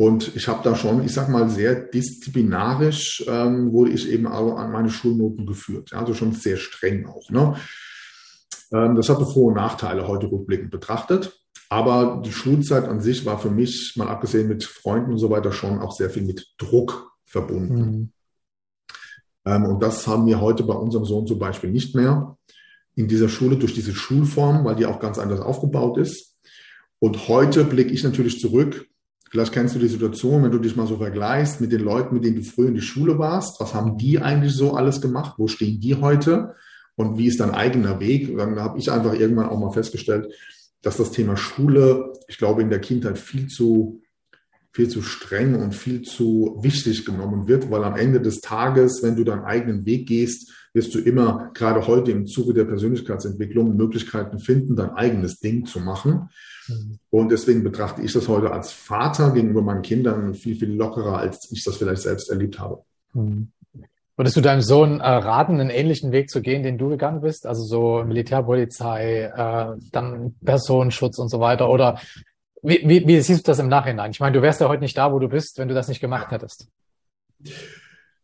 Und 0.00 0.36
ich 0.36 0.46
habe 0.46 0.62
da 0.62 0.76
schon, 0.76 1.04
ich 1.04 1.12
sag 1.12 1.28
mal, 1.28 1.50
sehr 1.50 1.74
disziplinarisch 1.74 3.24
ähm, 3.26 3.72
wurde 3.72 3.90
ich 3.90 4.08
eben 4.08 4.28
auch 4.28 4.56
an 4.56 4.70
meine 4.70 4.90
Schulnoten 4.90 5.44
geführt. 5.44 5.90
Ja, 5.90 5.98
also 5.98 6.14
schon 6.14 6.32
sehr 6.32 6.56
streng 6.56 7.06
auch. 7.06 7.28
Ne? 7.30 7.56
Ähm, 8.72 8.94
das 8.94 9.08
hatte 9.08 9.26
Vor- 9.26 9.48
und 9.48 9.54
Nachteile 9.54 10.06
heute 10.06 10.30
rückblickend 10.30 10.70
betrachtet. 10.70 11.40
Aber 11.68 12.22
die 12.24 12.30
Schulzeit 12.30 12.84
an 12.84 13.00
sich 13.00 13.26
war 13.26 13.40
für 13.40 13.50
mich, 13.50 13.94
mal 13.96 14.06
abgesehen 14.06 14.46
mit 14.46 14.62
Freunden 14.62 15.10
und 15.10 15.18
so 15.18 15.30
weiter, 15.30 15.50
schon 15.50 15.80
auch 15.80 15.90
sehr 15.90 16.10
viel 16.10 16.22
mit 16.22 16.46
Druck 16.58 17.10
verbunden. 17.24 17.80
Mhm. 17.80 18.12
Ähm, 19.46 19.64
und 19.64 19.82
das 19.82 20.06
haben 20.06 20.26
wir 20.26 20.40
heute 20.40 20.62
bei 20.62 20.74
unserem 20.74 21.06
Sohn 21.06 21.26
zum 21.26 21.40
Beispiel 21.40 21.70
nicht 21.70 21.96
mehr. 21.96 22.38
In 22.94 23.08
dieser 23.08 23.28
Schule 23.28 23.56
durch 23.56 23.74
diese 23.74 23.94
Schulform, 23.94 24.64
weil 24.64 24.76
die 24.76 24.86
auch 24.86 25.00
ganz 25.00 25.18
anders 25.18 25.40
aufgebaut 25.40 25.98
ist. 25.98 26.36
Und 27.00 27.26
heute 27.26 27.64
blicke 27.64 27.92
ich 27.92 28.04
natürlich 28.04 28.38
zurück 28.38 28.88
Vielleicht 29.30 29.52
kennst 29.52 29.74
du 29.74 29.78
die 29.78 29.88
Situation, 29.88 30.42
wenn 30.42 30.50
du 30.50 30.58
dich 30.58 30.76
mal 30.76 30.86
so 30.86 30.96
vergleichst 30.96 31.60
mit 31.60 31.72
den 31.72 31.80
Leuten, 31.80 32.14
mit 32.14 32.24
denen 32.24 32.36
du 32.36 32.42
früher 32.42 32.68
in 32.68 32.74
die 32.74 32.80
Schule 32.80 33.18
warst. 33.18 33.60
Was 33.60 33.74
haben 33.74 33.98
die 33.98 34.18
eigentlich 34.18 34.54
so 34.54 34.74
alles 34.74 35.00
gemacht? 35.00 35.34
Wo 35.36 35.48
stehen 35.48 35.80
die 35.80 35.96
heute? 35.96 36.54
Und 36.96 37.18
wie 37.18 37.26
ist 37.26 37.40
dein 37.40 37.50
eigener 37.50 38.00
Weg? 38.00 38.28
Und 38.30 38.38
dann 38.38 38.58
habe 38.58 38.78
ich 38.78 38.90
einfach 38.90 39.14
irgendwann 39.14 39.48
auch 39.48 39.58
mal 39.58 39.70
festgestellt, 39.70 40.32
dass 40.82 40.96
das 40.96 41.10
Thema 41.10 41.36
Schule, 41.36 42.12
ich 42.26 42.38
glaube, 42.38 42.62
in 42.62 42.70
der 42.70 42.80
Kindheit 42.80 43.18
viel 43.18 43.48
zu, 43.48 44.00
viel 44.78 44.88
zu 44.88 45.02
streng 45.02 45.56
und 45.56 45.74
viel 45.74 46.02
zu 46.02 46.56
wichtig 46.62 47.04
genommen 47.04 47.48
wird, 47.48 47.68
weil 47.68 47.82
am 47.82 47.96
Ende 47.96 48.20
des 48.20 48.40
Tages, 48.40 49.02
wenn 49.02 49.16
du 49.16 49.24
deinen 49.24 49.42
eigenen 49.42 49.84
Weg 49.86 50.06
gehst, 50.06 50.52
wirst 50.72 50.94
du 50.94 51.00
immer, 51.00 51.50
gerade 51.52 51.88
heute 51.88 52.12
im 52.12 52.26
Zuge 52.26 52.54
der 52.54 52.64
Persönlichkeitsentwicklung, 52.64 53.76
Möglichkeiten 53.76 54.38
finden, 54.38 54.76
dein 54.76 54.90
eigenes 54.90 55.40
Ding 55.40 55.66
zu 55.66 55.80
machen. 55.80 56.28
Mhm. 56.68 57.00
Und 57.10 57.32
deswegen 57.32 57.64
betrachte 57.64 58.02
ich 58.02 58.12
das 58.12 58.28
heute 58.28 58.52
als 58.52 58.70
Vater 58.70 59.32
gegenüber 59.32 59.62
meinen 59.62 59.82
Kindern 59.82 60.32
viel, 60.34 60.54
viel 60.54 60.72
lockerer, 60.72 61.18
als 61.18 61.50
ich 61.50 61.64
das 61.64 61.76
vielleicht 61.76 62.02
selbst 62.02 62.30
erlebt 62.30 62.60
habe. 62.60 62.84
Mhm. 63.14 63.48
Würdest 64.16 64.36
du 64.36 64.40
deinem 64.40 64.62
Sohn 64.62 65.00
äh, 65.00 65.08
raten, 65.08 65.60
einen 65.60 65.70
ähnlichen 65.70 66.12
Weg 66.12 66.30
zu 66.30 66.40
gehen, 66.40 66.62
den 66.62 66.78
du 66.78 66.88
gegangen 66.88 67.20
bist? 67.20 67.46
Also 67.46 67.64
so 67.64 68.04
Militärpolizei, 68.04 69.32
äh, 69.34 69.76
dann 69.90 70.36
Personenschutz 70.44 71.18
und 71.18 71.30
so 71.30 71.40
weiter? 71.40 71.68
Oder 71.68 71.98
wie, 72.62 72.82
wie, 72.84 73.06
wie 73.06 73.20
siehst 73.20 73.46
du 73.46 73.50
das 73.50 73.58
im 73.58 73.68
Nachhinein? 73.68 74.10
Ich 74.10 74.20
meine, 74.20 74.36
du 74.36 74.42
wärst 74.42 74.60
ja 74.60 74.68
heute 74.68 74.82
nicht 74.82 74.96
da, 74.96 75.12
wo 75.12 75.18
du 75.18 75.28
bist, 75.28 75.58
wenn 75.58 75.68
du 75.68 75.74
das 75.74 75.88
nicht 75.88 76.00
gemacht 76.00 76.30
hättest. 76.30 76.68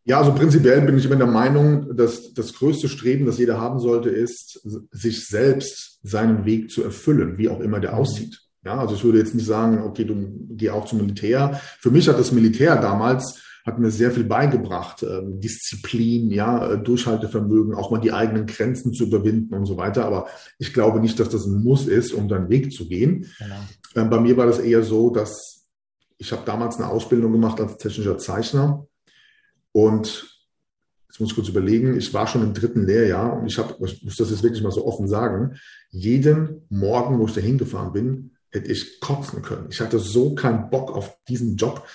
Ja, 0.03 0.19
also 0.19 0.33
prinzipiell 0.33 0.81
bin 0.81 0.97
ich 0.97 1.05
immer 1.05 1.15
der 1.15 1.25
Meinung, 1.25 1.95
dass 1.95 2.33
das 2.33 2.53
größte 2.53 2.89
Streben, 2.89 3.25
das 3.25 3.39
jeder 3.39 3.59
haben 3.59 3.79
sollte, 3.79 4.09
ist, 4.09 4.61
sich 4.91 5.27
selbst 5.27 5.99
seinen 6.03 6.45
Weg 6.45 6.69
zu 6.69 6.83
erfüllen, 6.83 7.37
wie 7.37 7.49
auch 7.49 7.59
immer 7.59 7.79
der 7.79 7.93
mhm. 7.93 7.99
aussieht. 7.99 8.41
Ja, 8.63 8.79
also 8.79 8.95
ich 8.95 9.03
würde 9.03 9.19
jetzt 9.19 9.35
nicht 9.35 9.45
sagen, 9.45 9.81
okay, 9.83 10.05
du 10.05 10.47
geh 10.51 10.69
auch 10.69 10.85
zum 10.85 10.99
Militär. 10.99 11.59
Für 11.79 11.91
mich 11.91 12.07
hat 12.07 12.19
das 12.19 12.31
Militär 12.31 12.75
damals 12.75 13.41
hat 13.65 13.79
mir 13.79 13.89
sehr 13.89 14.11
viel 14.11 14.25
beigebracht, 14.25 15.01
ähm, 15.01 15.39
Disziplin, 15.39 16.29
ja, 16.29 16.73
äh, 16.73 16.77
Durchhaltevermögen, 16.77 17.73
auch 17.73 17.89
mal 17.89 17.97
die 17.97 18.11
eigenen 18.11 18.45
Grenzen 18.45 18.93
zu 18.93 19.05
überwinden 19.05 19.55
und 19.55 19.65
so 19.65 19.75
weiter. 19.75 20.05
Aber 20.05 20.27
ich 20.59 20.71
glaube 20.71 20.99
nicht, 20.99 21.19
dass 21.19 21.29
das 21.29 21.47
ein 21.47 21.63
Muss 21.63 21.87
ist, 21.87 22.13
um 22.13 22.27
deinen 22.27 22.49
Weg 22.49 22.71
zu 22.71 22.87
gehen. 22.87 23.25
Genau. 23.39 23.55
Ähm, 23.95 24.09
bei 24.09 24.19
mir 24.19 24.37
war 24.37 24.45
das 24.45 24.59
eher 24.59 24.83
so, 24.83 25.09
dass 25.09 25.67
ich 26.17 26.31
habe 26.31 26.43
damals 26.45 26.77
eine 26.77 26.87
Ausbildung 26.87 27.31
gemacht 27.31 27.59
als 27.59 27.77
technischer 27.77 28.17
Zeichner 28.17 28.87
und 29.71 30.35
jetzt 31.07 31.19
muss 31.19 31.29
ich 31.29 31.35
kurz 31.35 31.49
überlegen, 31.49 31.97
ich 31.97 32.13
war 32.13 32.27
schon 32.27 32.43
im 32.43 32.53
dritten 32.53 32.85
Lehrjahr 32.85 33.33
und 33.33 33.47
ich 33.47 33.57
habe, 33.57 33.75
ich 33.85 34.03
muss 34.03 34.17
das 34.17 34.29
jetzt 34.29 34.43
wirklich 34.43 34.63
mal 34.63 34.71
so 34.71 34.85
offen 34.85 35.07
sagen, 35.07 35.57
jeden 35.89 36.65
Morgen, 36.69 37.19
wo 37.19 37.25
ich 37.25 37.33
da 37.33 37.41
hingefahren 37.41 37.93
bin, 37.93 38.31
hätte 38.51 38.71
ich 38.71 38.99
kotzen 38.99 39.41
können. 39.41 39.67
Ich 39.69 39.79
hatte 39.81 39.99
so 39.99 40.35
keinen 40.35 40.69
Bock 40.69 40.91
auf 40.91 41.17
diesen 41.27 41.55
Job. 41.57 41.85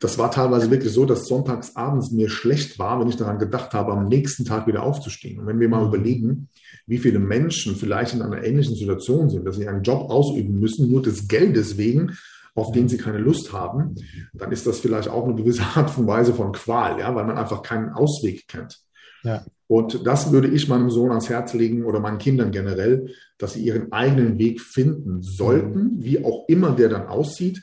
Das 0.00 0.16
war 0.16 0.30
teilweise 0.30 0.70
wirklich 0.70 0.92
so, 0.92 1.04
dass 1.04 1.26
sonntags 1.26 1.76
abends 1.76 2.10
mir 2.10 2.30
schlecht 2.30 2.78
war, 2.78 2.98
wenn 2.98 3.08
ich 3.08 3.16
daran 3.16 3.38
gedacht 3.38 3.74
habe, 3.74 3.92
am 3.92 4.08
nächsten 4.08 4.46
Tag 4.46 4.66
wieder 4.66 4.82
aufzustehen. 4.82 5.38
Und 5.38 5.46
wenn 5.46 5.60
wir 5.60 5.68
mal 5.68 5.86
überlegen, 5.86 6.48
wie 6.86 6.98
viele 6.98 7.18
Menschen 7.18 7.76
vielleicht 7.76 8.14
in 8.14 8.22
einer 8.22 8.42
ähnlichen 8.42 8.74
Situation 8.74 9.28
sind, 9.28 9.46
dass 9.46 9.56
sie 9.56 9.68
einen 9.68 9.82
Job 9.82 10.10
ausüben 10.10 10.58
müssen, 10.58 10.90
nur 10.90 11.02
des 11.02 11.28
Geldes 11.28 11.76
wegen, 11.76 12.16
auf 12.54 12.72
den 12.72 12.88
sie 12.88 12.96
keine 12.96 13.18
Lust 13.18 13.52
haben, 13.52 13.94
dann 14.32 14.52
ist 14.52 14.66
das 14.66 14.80
vielleicht 14.80 15.08
auch 15.08 15.24
eine 15.24 15.34
gewisse 15.34 15.62
Art 15.76 15.96
und 15.96 16.06
Weise 16.06 16.34
von 16.34 16.52
Qual, 16.52 16.98
ja, 16.98 17.14
weil 17.14 17.24
man 17.24 17.38
einfach 17.38 17.62
keinen 17.62 17.90
Ausweg 17.90 18.48
kennt. 18.48 18.80
Ja. 19.22 19.44
Und 19.66 20.04
das 20.04 20.32
würde 20.32 20.48
ich 20.48 20.66
meinem 20.66 20.90
Sohn 20.90 21.10
ans 21.10 21.28
Herz 21.28 21.54
legen 21.54 21.84
oder 21.84 22.00
meinen 22.00 22.18
Kindern 22.18 22.50
generell, 22.50 23.14
dass 23.38 23.52
sie 23.52 23.62
ihren 23.62 23.92
eigenen 23.92 24.38
Weg 24.38 24.60
finden 24.60 25.22
sollten, 25.22 25.96
mhm. 25.96 26.02
wie 26.04 26.24
auch 26.24 26.44
immer 26.48 26.72
der 26.72 26.88
dann 26.88 27.06
aussieht. 27.06 27.62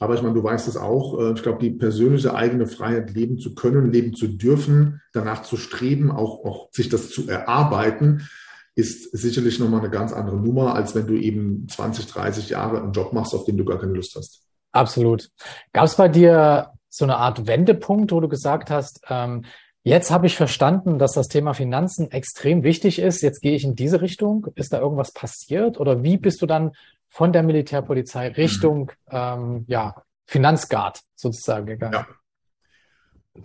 Aber 0.00 0.14
ich 0.14 0.22
meine, 0.22 0.34
du 0.34 0.42
weißt 0.42 0.66
es 0.66 0.78
auch, 0.78 1.20
äh, 1.20 1.32
ich 1.34 1.42
glaube, 1.42 1.58
die 1.60 1.70
persönliche 1.70 2.34
eigene 2.34 2.66
Freiheit 2.66 3.12
leben 3.12 3.38
zu 3.38 3.54
können, 3.54 3.92
leben 3.92 4.14
zu 4.14 4.26
dürfen, 4.26 5.02
danach 5.12 5.42
zu 5.42 5.56
streben, 5.56 6.10
auch, 6.10 6.44
auch 6.44 6.68
sich 6.72 6.88
das 6.88 7.10
zu 7.10 7.28
erarbeiten, 7.28 8.26
ist 8.74 9.12
sicherlich 9.12 9.60
nochmal 9.60 9.80
eine 9.80 9.90
ganz 9.90 10.12
andere 10.12 10.36
Nummer, 10.36 10.74
als 10.74 10.94
wenn 10.94 11.06
du 11.06 11.14
eben 11.14 11.68
20, 11.68 12.06
30 12.06 12.48
Jahre 12.48 12.82
einen 12.82 12.92
Job 12.92 13.12
machst, 13.12 13.34
auf 13.34 13.44
den 13.44 13.58
du 13.58 13.64
gar 13.64 13.78
keine 13.78 13.92
Lust 13.92 14.16
hast. 14.16 14.42
Absolut. 14.72 15.28
Gab 15.74 15.84
es 15.84 15.96
bei 15.96 16.08
dir 16.08 16.70
so 16.88 17.04
eine 17.04 17.18
Art 17.18 17.46
Wendepunkt, 17.46 18.10
wo 18.10 18.20
du 18.20 18.28
gesagt 18.28 18.70
hast, 18.70 19.02
ähm, 19.10 19.44
jetzt 19.82 20.10
habe 20.10 20.26
ich 20.26 20.36
verstanden, 20.36 20.98
dass 20.98 21.12
das 21.12 21.28
Thema 21.28 21.52
Finanzen 21.52 22.10
extrem 22.10 22.62
wichtig 22.62 23.00
ist, 23.00 23.20
jetzt 23.20 23.42
gehe 23.42 23.54
ich 23.54 23.64
in 23.64 23.74
diese 23.74 24.00
Richtung. 24.00 24.46
Ist 24.54 24.72
da 24.72 24.80
irgendwas 24.80 25.12
passiert 25.12 25.78
oder 25.78 26.02
wie 26.02 26.16
bist 26.16 26.40
du 26.40 26.46
dann 26.46 26.72
von 27.10 27.32
der 27.32 27.42
Militärpolizei 27.42 28.28
Richtung 28.28 28.92
mhm. 29.10 29.10
ähm, 29.10 29.64
ja, 29.66 30.02
Finanzguard 30.26 31.00
sozusagen 31.14 31.66
gegangen? 31.66 31.92
Ja. 31.92 32.06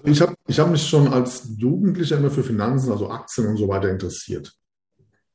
Ich 0.03 0.22
habe 0.22 0.36
ich 0.48 0.60
hab 0.60 0.69
mich 0.69 0.88
schon 0.88 1.12
als 1.12 1.50
Jugendlicher 1.57 2.17
immer 2.17 2.31
für 2.31 2.43
Finanzen, 2.43 2.91
also 2.91 3.10
Aktien 3.10 3.48
und 3.48 3.57
so 3.57 3.67
weiter 3.67 3.89
interessiert. 3.89 4.53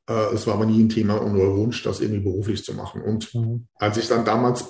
Äh, 0.09 0.35
es 0.35 0.47
war 0.47 0.55
aber 0.55 0.67
nie 0.67 0.83
ein 0.83 0.89
Thema 0.89 1.15
und 1.15 1.35
nur 1.35 1.57
Wunsch, 1.57 1.83
das 1.83 2.01
irgendwie 2.01 2.21
beruflich 2.21 2.65
zu 2.65 2.75
machen. 2.75 3.03
Und 3.03 3.35
mhm. 3.35 3.67
als 3.75 3.97
ich 3.97 4.09
dann 4.09 4.25
damals 4.25 4.65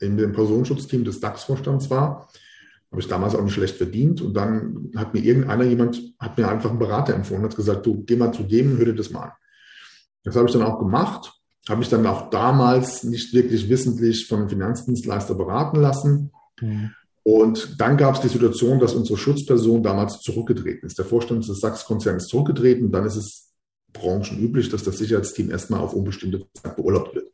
in 0.00 0.16
dem 0.16 0.32
Personenschutzteam 0.32 1.04
des 1.04 1.20
DAX-Vorstands 1.20 1.90
war, 1.90 2.28
habe 2.90 3.00
ich 3.00 3.08
damals 3.08 3.34
auch 3.34 3.42
nicht 3.42 3.54
schlecht 3.54 3.76
verdient. 3.76 4.20
Und 4.20 4.34
dann 4.34 4.90
hat 4.96 5.14
mir 5.14 5.20
irgendeiner, 5.20 5.64
jemand, 5.64 6.00
hat 6.18 6.36
mir 6.36 6.48
einfach 6.48 6.70
einen 6.70 6.78
Berater 6.78 7.14
empfohlen, 7.14 7.42
hat 7.42 7.56
gesagt, 7.56 7.86
du 7.86 8.04
geh 8.04 8.16
mal 8.16 8.32
zu 8.32 8.42
dem, 8.42 8.76
hör 8.76 8.86
dir 8.86 8.94
das 8.94 9.10
mal 9.10 9.24
an. 9.24 9.32
Das 10.24 10.36
habe 10.36 10.46
ich 10.46 10.52
dann 10.52 10.62
auch 10.62 10.78
gemacht, 10.78 11.32
habe 11.68 11.78
mich 11.78 11.88
dann 11.88 12.06
auch 12.06 12.30
damals 12.30 13.04
nicht 13.04 13.32
wirklich 13.32 13.68
wissentlich 13.68 14.26
von 14.26 14.40
einem 14.40 14.48
Finanzdienstleister 14.48 15.34
beraten 15.34 15.80
lassen. 15.80 16.32
Mhm. 16.60 16.90
Und 17.24 17.80
dann 17.80 17.96
gab 17.96 18.16
es 18.16 18.20
die 18.20 18.28
Situation, 18.28 18.80
dass 18.80 18.94
unsere 18.94 19.16
Schutzperson 19.16 19.82
damals 19.82 20.18
zurückgetreten 20.20 20.86
ist. 20.86 20.98
Der 20.98 21.04
Vorstand 21.04 21.48
des 21.48 21.60
Sachs-Konzerns 21.60 22.26
zurückgetreten. 22.26 22.90
Dann 22.90 23.06
ist 23.06 23.16
es 23.16 23.52
branchenüblich, 23.92 24.70
dass 24.70 24.82
das 24.82 24.98
Sicherheitsteam 24.98 25.50
erstmal 25.50 25.80
auf 25.80 25.94
unbestimmte 25.94 26.44
Zeit 26.54 26.76
beurlaubt 26.76 27.14
wird. 27.14 27.30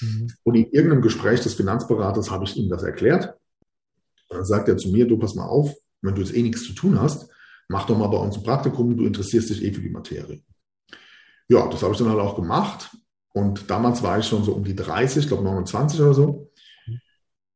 Mhm. 0.00 0.28
Und 0.42 0.54
in 0.54 0.70
irgendeinem 0.70 1.02
Gespräch 1.02 1.40
des 1.40 1.54
Finanzberaters 1.54 2.30
habe 2.30 2.44
ich 2.44 2.56
ihm 2.56 2.70
das 2.70 2.82
erklärt. 2.82 3.34
Und 4.28 4.38
dann 4.38 4.44
sagt 4.46 4.68
er 4.68 4.78
zu 4.78 4.90
mir, 4.90 5.06
du 5.06 5.18
pass 5.18 5.34
mal 5.34 5.46
auf, 5.46 5.74
wenn 6.00 6.14
du 6.14 6.22
jetzt 6.22 6.34
eh 6.34 6.42
nichts 6.42 6.64
zu 6.64 6.72
tun 6.72 7.00
hast, 7.00 7.28
mach 7.68 7.86
doch 7.86 7.98
mal 7.98 8.08
bei 8.08 8.18
uns 8.18 8.36
ein 8.36 8.42
Praktikum, 8.42 8.96
du 8.96 9.04
interessierst 9.04 9.50
dich 9.50 9.62
eh 9.62 9.72
für 9.72 9.80
die 9.80 9.90
Materie. 9.90 10.42
Ja, 11.48 11.68
das 11.68 11.82
habe 11.82 11.92
ich 11.92 11.98
dann 11.98 12.08
halt 12.08 12.20
auch 12.20 12.36
gemacht. 12.36 12.90
Und 13.36 13.68
damals 13.70 14.02
war 14.02 14.18
ich 14.18 14.24
schon 14.24 14.44
so 14.44 14.52
um 14.52 14.64
die 14.64 14.74
30, 14.74 15.24
ich 15.24 15.28
glaube 15.28 15.44
29 15.44 16.00
oder 16.00 16.14
so. 16.14 16.50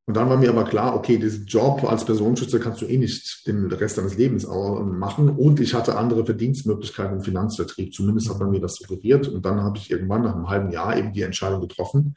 Und 0.05 0.15
dann 0.15 0.29
war 0.29 0.37
mir 0.37 0.51
aber 0.51 0.65
klar, 0.65 0.95
okay, 0.95 1.17
diesen 1.17 1.47
Job 1.47 1.85
als 1.85 2.05
Personenschützer 2.05 2.59
kannst 2.59 2.83
du 2.83 2.87
eh 2.87 2.99
nicht 2.99 3.47
den 3.47 3.65
Rest 3.73 3.97
deines 3.97 4.19
Lebens 4.19 4.47
machen. 4.47 5.31
Und 5.31 5.59
ich 5.59 5.73
hatte 5.73 5.97
andere 5.97 6.27
Verdienstmöglichkeiten 6.27 7.17
im 7.17 7.23
Finanzvertrieb. 7.23 7.95
Zumindest 7.95 8.29
hat 8.29 8.39
man 8.39 8.51
mir 8.51 8.61
das 8.61 8.75
suggeriert. 8.75 9.29
Und 9.29 9.47
dann 9.47 9.63
habe 9.63 9.79
ich 9.79 9.91
irgendwann 9.91 10.23
nach 10.23 10.35
einem 10.35 10.51
halben 10.51 10.71
Jahr 10.71 10.99
eben 10.99 11.15
die 11.15 11.23
Entscheidung 11.23 11.63
getroffen, 11.63 12.15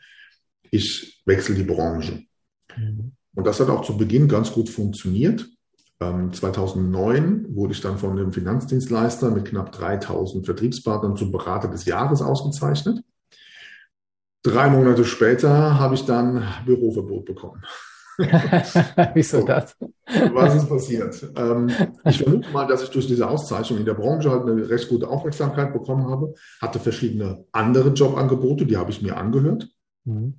ich 0.70 1.22
wechsle 1.26 1.56
die 1.56 1.64
Branche. 1.64 2.22
Mhm. 2.76 3.14
Und 3.34 3.48
das 3.48 3.62
hat 3.62 3.70
auch 3.70 3.86
zu 3.86 3.96
Beginn 3.96 4.28
ganz 4.28 4.52
gut 4.52 4.68
funktioniert. 4.68 5.48
2009 6.00 7.16
ähm, 7.16 7.56
wurde 7.56 7.72
ich 7.72 7.80
dann 7.80 7.98
von 7.98 8.12
einem 8.12 8.34
Finanzdienstleister 8.34 9.32
mit 9.32 9.46
knapp 9.46 9.72
3000 9.72 10.46
Vertriebspartnern 10.46 11.16
zum 11.16 11.32
Berater 11.32 11.70
des 11.70 11.86
Jahres 11.86 12.22
ausgezeichnet. 12.22 13.02
Drei 14.44 14.70
Monate 14.70 15.06
später 15.06 15.80
habe 15.80 15.96
ich 15.96 16.06
dann 16.06 16.46
Büroverbot 16.66 17.26
bekommen. 17.26 17.64
Wieso 19.14 19.44
das? 19.46 19.76
Was 20.34 20.56
ist 20.56 20.70
passiert? 20.70 21.32
Ähm, 21.36 21.72
ich 22.06 22.20
vermute 22.20 22.50
mal, 22.52 22.68
dass 22.68 22.84
ich 22.84 22.90
durch 22.90 23.08
diese 23.08 23.28
Auszeichnung 23.28 23.80
in 23.80 23.86
der 23.86 23.96
Branche 23.96 24.30
halt 24.30 24.44
eine 24.44 24.70
recht 24.70 24.90
gute 24.90 25.08
Aufmerksamkeit 25.08 25.74
bekommen 25.74 26.08
habe, 26.10 26.34
hatte 26.62 26.80
verschiedene 26.80 27.46
andere 27.52 27.90
Jobangebote, 27.90 28.66
die 28.66 28.78
habe 28.78 28.92
ich 28.92 29.02
mir 29.02 29.18
angehört 29.18 29.70
mhm. 30.04 30.36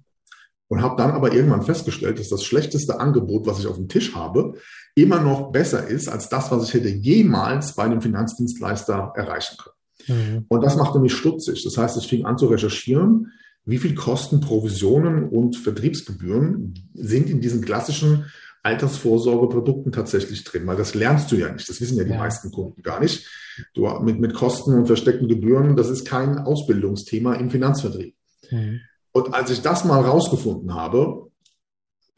und 0.68 0.82
habe 0.82 0.96
dann 0.96 1.10
aber 1.10 1.32
irgendwann 1.32 1.62
festgestellt, 1.62 2.20
dass 2.20 2.28
das 2.28 2.44
schlechteste 2.44 3.00
Angebot, 3.00 3.46
was 3.46 3.58
ich 3.58 3.66
auf 3.66 3.76
dem 3.76 3.88
Tisch 3.88 4.14
habe, 4.14 4.54
immer 4.94 5.20
noch 5.20 5.50
besser 5.50 5.86
ist 5.86 6.08
als 6.08 6.28
das, 6.28 6.52
was 6.52 6.68
ich 6.68 6.74
hätte 6.74 6.88
jemals 6.88 7.74
bei 7.74 7.84
einem 7.84 8.00
Finanzdienstleister 8.00 9.14
erreichen 9.16 9.56
können. 9.56 9.74
Mhm. 10.06 10.44
Und 10.48 10.60
das 10.60 10.76
machte 10.76 11.00
mich 11.00 11.14
stutzig. 11.14 11.64
Das 11.64 11.76
heißt, 11.76 11.96
ich 11.96 12.06
fing 12.06 12.24
an 12.24 12.38
zu 12.38 12.46
recherchieren, 12.46 13.32
wie 13.66 13.78
viel 13.78 13.94
Kosten, 13.94 14.40
Provisionen 14.40 15.28
und 15.28 15.56
Vertriebsgebühren 15.56 16.74
sind 16.94 17.30
in 17.30 17.40
diesen 17.40 17.62
klassischen 17.62 18.26
Altersvorsorgeprodukten 18.62 19.92
tatsächlich 19.92 20.42
drin, 20.44 20.66
weil 20.66 20.76
das 20.76 20.94
lernst 20.94 21.30
du 21.30 21.36
ja 21.36 21.52
nicht. 21.52 21.68
Das 21.68 21.80
wissen 21.80 21.98
ja 21.98 22.04
die 22.04 22.10
ja. 22.10 22.18
meisten 22.18 22.50
Kunden 22.50 22.82
gar 22.82 23.00
nicht. 23.00 23.28
Du 23.74 23.86
mit, 24.00 24.20
mit 24.20 24.34
Kosten 24.34 24.74
und 24.74 24.86
versteckten 24.86 25.28
Gebühren, 25.28 25.76
das 25.76 25.90
ist 25.90 26.06
kein 26.06 26.38
Ausbildungsthema 26.38 27.34
im 27.34 27.50
Finanzvertrieb. 27.50 28.16
Mhm. 28.50 28.80
Und 29.12 29.34
als 29.34 29.50
ich 29.50 29.60
das 29.60 29.84
mal 29.84 30.00
rausgefunden 30.00 30.74
habe, 30.74 31.30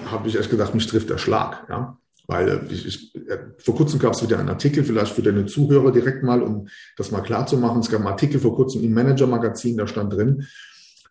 habe 0.05 0.29
ich 0.29 0.39
echt 0.39 0.51
gedacht, 0.51 0.75
mich 0.75 0.87
trifft 0.87 1.11
der 1.11 1.19
Schlag. 1.19 1.67
Ja? 1.69 1.99
Weil 2.27 2.49
äh, 2.49 2.73
ich, 2.73 2.87
ich, 2.87 3.15
äh, 3.29 3.39
vor 3.59 3.75
kurzem 3.75 3.99
gab 3.99 4.15
es 4.15 4.23
wieder 4.23 4.39
einen 4.39 4.49
Artikel, 4.49 4.85
vielleicht 4.85 5.13
für 5.13 5.23
deine 5.23 5.47
Zuhörer 5.47 5.93
direkt 5.93 6.23
mal, 6.23 6.43
um 6.43 6.69
das 6.97 7.11
mal 7.11 7.23
klar 7.23 7.47
zu 7.47 7.57
machen. 7.59 7.81
Es 7.81 7.91
gab 7.91 8.01
einen 8.01 8.09
Artikel 8.09 8.41
vor 8.41 8.55
kurzem 8.55 8.83
im 8.85 8.95
Manager-Magazin, 8.95 9.77
da 9.77 9.87
stand 9.87 10.13
drin, 10.13 10.47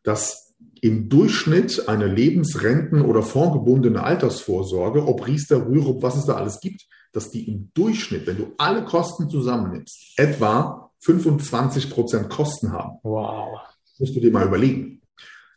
dass 0.05 0.53
im 0.81 1.09
Durchschnitt 1.09 1.89
eine 1.89 2.07
Lebensrenten- 2.07 3.01
oder 3.01 3.23
fondgebundene 3.23 4.03
Altersvorsorge, 4.03 5.05
ob 5.05 5.25
Riester, 5.27 5.65
Rürup, 5.65 6.03
was 6.03 6.15
es 6.15 6.25
da 6.25 6.35
alles 6.35 6.59
gibt, 6.59 6.85
dass 7.11 7.31
die 7.31 7.49
im 7.49 7.71
Durchschnitt, 7.73 8.27
wenn 8.27 8.37
du 8.37 8.53
alle 8.57 8.85
Kosten 8.85 9.29
zusammennimmst, 9.29 10.13
etwa 10.17 10.91
25 10.99 11.89
Prozent 11.89 12.29
Kosten 12.29 12.71
haben. 12.71 12.99
Wow. 13.03 13.59
Das 13.83 13.99
musst 13.99 14.15
du 14.15 14.19
dir 14.19 14.31
mal 14.31 14.45
überlegen. 14.45 15.01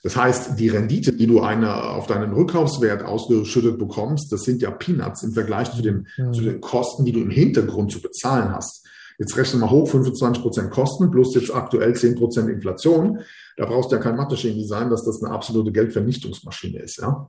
Das 0.03 0.17
heißt, 0.17 0.59
die 0.59 0.69
Rendite, 0.69 1.13
die 1.13 1.27
du 1.27 1.41
eine, 1.41 1.75
auf 1.91 2.07
deinen 2.07 2.33
Rückkaufswert 2.33 3.03
ausgeschüttet 3.03 3.79
bekommst, 3.79 4.33
das 4.33 4.43
sind 4.43 4.63
ja 4.63 4.71
Peanuts 4.71 5.25
im 5.25 5.33
Vergleich 5.33 5.73
zu 5.73 5.83
den, 5.83 6.07
mhm. 6.17 6.33
zu 6.33 6.43
den 6.43 6.61
Kosten, 6.61 7.05
die 7.05 7.13
du 7.13 7.21
im 7.21 7.31
Hintergrund 7.31 7.91
zu 7.91 8.01
bezahlen 8.01 8.53
hast. 8.55 8.87
Jetzt 9.19 9.37
rechnen 9.37 9.61
wir 9.61 9.71
hoch 9.71 9.89
25 9.89 10.43
Prozent 10.43 10.71
Kosten 10.71 11.11
plus 11.11 11.35
jetzt 11.35 11.53
aktuell 11.53 11.95
10 11.95 12.15
Prozent 12.15 12.49
Inflation. 12.49 13.19
Da 13.57 13.67
brauchst 13.67 13.91
du 13.91 13.97
ja 13.97 14.03
kein 14.03 14.17
Mathe-Genie 14.17 14.65
sein, 14.65 14.91
dass 14.91 15.05
das 15.05 15.23
eine 15.23 15.35
absolute 15.35 15.73
Geldvernichtungsmaschine 15.73 16.79
ist. 16.79 16.99
Ja? 16.99 17.29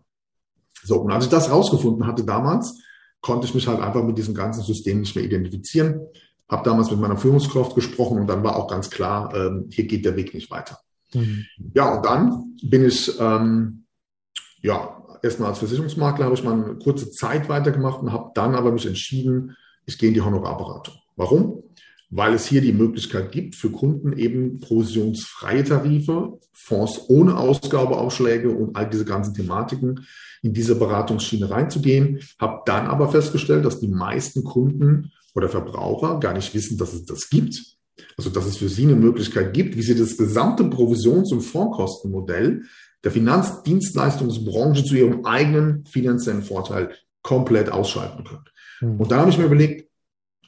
So, 0.84 1.01
und 1.01 1.12
als 1.12 1.25
ich 1.25 1.31
das 1.31 1.50
rausgefunden 1.50 2.05
hatte 2.05 2.24
damals, 2.24 2.79
konnte 3.22 3.48
ich 3.48 3.55
mich 3.55 3.67
halt 3.67 3.81
einfach 3.81 4.03
mit 4.03 4.17
diesem 4.17 4.36
ganzen 4.36 4.63
System 4.63 5.01
nicht 5.01 5.15
mehr 5.15 5.25
identifizieren. 5.25 6.01
Habe 6.48 6.63
damals 6.63 6.91
mit 6.91 7.00
meiner 7.00 7.17
Führungskraft 7.17 7.75
gesprochen 7.75 8.19
und 8.19 8.27
dann 8.27 8.43
war 8.43 8.55
auch 8.55 8.67
ganz 8.67 8.89
klar, 8.89 9.34
ähm, 9.36 9.67
hier 9.72 9.86
geht 9.86 10.05
der 10.05 10.15
Weg 10.15 10.34
nicht 10.34 10.51
weiter. 10.51 10.79
Mhm. 11.13 11.46
Ja, 11.74 11.96
und 11.96 12.05
dann 12.05 12.55
bin 12.63 12.86
ich, 12.86 13.12
ähm, 13.19 13.86
ja, 14.62 14.96
erstmal 15.22 15.50
als 15.50 15.60
Versicherungsmakler 15.60 16.25
habe 16.25 16.36
ich 16.36 16.43
mal 16.43 16.53
eine 16.53 16.75
kurze 16.75 17.10
Zeit 17.12 17.50
weitergemacht 17.50 18.01
und 18.01 18.12
habe 18.12 18.31
dann 18.36 18.55
aber 18.55 18.72
mich 18.72 18.86
entschieden, 18.86 19.55
ich 19.86 19.98
gehe 19.98 20.10
in 20.10 20.13
die 20.13 20.22
Honorarberatung. 20.22 20.96
Warum? 21.15 21.63
Weil 22.10 22.34
es 22.34 22.48
hier 22.48 22.62
die 22.62 22.74
Möglichkeit 22.74 23.32
gibt, 23.32 23.56
für 23.56 23.70
Kunden 23.70 24.13
eben 24.13 24.60
provisionsfreie 24.60 25.63
Tarife, 25.63 26.39
Fonds 26.51 27.01
ohne 27.08 27.38
Ausgabeaufschläge 27.38 28.50
und 28.50 28.75
all 28.75 28.89
diese 28.89 29.06
ganzen 29.06 29.34
Thematiken 29.34 30.08
in 30.42 30.54
diese 30.54 30.75
Beratungsschiene 30.75 31.50
reinzugehen. 31.50 32.20
Habe 32.39 32.62
dann 32.66 32.88
aber 32.88 33.10
festgestellt, 33.10 33.66
dass 33.66 33.80
die 33.80 33.88
meisten 33.88 34.44
Kunden 34.44 35.12
oder 35.36 35.50
Verbraucher 35.50 36.20
gar 36.20 36.34
nicht 36.34 36.54
wissen, 36.56 36.78
dass 36.78 36.94
es 36.94 37.06
das 37.06 37.30
gibt. 37.30 37.62
Also 38.18 38.30
dass 38.30 38.46
es 38.46 38.58
für 38.58 38.70
sie 38.70 38.84
eine 38.84 38.96
Möglichkeit 38.96 39.54
gibt, 39.54 39.75
wie 39.75 39.82
sie 39.82 39.96
das 39.96 40.18
gesamte 40.18 40.63
Provisions- 40.63 41.32
und 41.32 41.42
Fondskostenmodell 41.42 42.63
der 43.04 43.12
Finanzdienstleistungsbranche 43.12 44.84
zu 44.84 44.96
ihrem 44.96 45.25
eigenen 45.25 45.86
finanziellen 45.86 46.42
Vorteil 46.42 46.92
komplett 47.22 47.72
ausschalten 47.72 48.24
können. 48.24 48.46
Hm. 48.80 49.00
Und 49.00 49.12
da 49.12 49.18
habe 49.18 49.30
ich 49.30 49.38
mir 49.38 49.46
überlegt, 49.46 49.88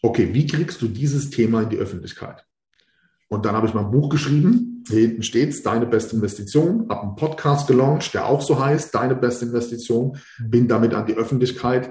okay, 0.02 0.34
wie 0.34 0.48
kriegst 0.48 0.82
du 0.82 0.88
dieses 0.88 1.30
Thema 1.30 1.64
in 1.64 1.70
die 1.70 1.78
Öffentlichkeit? 1.78 2.46
Und 3.28 3.46
dann 3.46 3.56
habe 3.56 3.68
ich 3.68 3.74
mal 3.74 3.86
ein 3.86 3.92
Buch 3.92 4.10
geschrieben. 4.10 4.84
Hier 4.90 5.02
hinten 5.02 5.24
steht 5.24 5.66
Deine 5.66 5.86
beste 5.86 6.16
Investition. 6.16 6.88
Habe 6.90 7.04
einen 7.04 7.16
Podcast 7.16 7.68
gelauncht, 7.68 8.14
der 8.14 8.26
auch 8.26 8.42
so 8.42 8.60
heißt, 8.60 8.94
Deine 8.94 9.16
beste 9.16 9.46
Investition. 9.46 10.18
Bin 10.40 10.68
damit 10.68 10.94
an 10.94 11.06
die 11.06 11.14
Öffentlichkeit. 11.14 11.90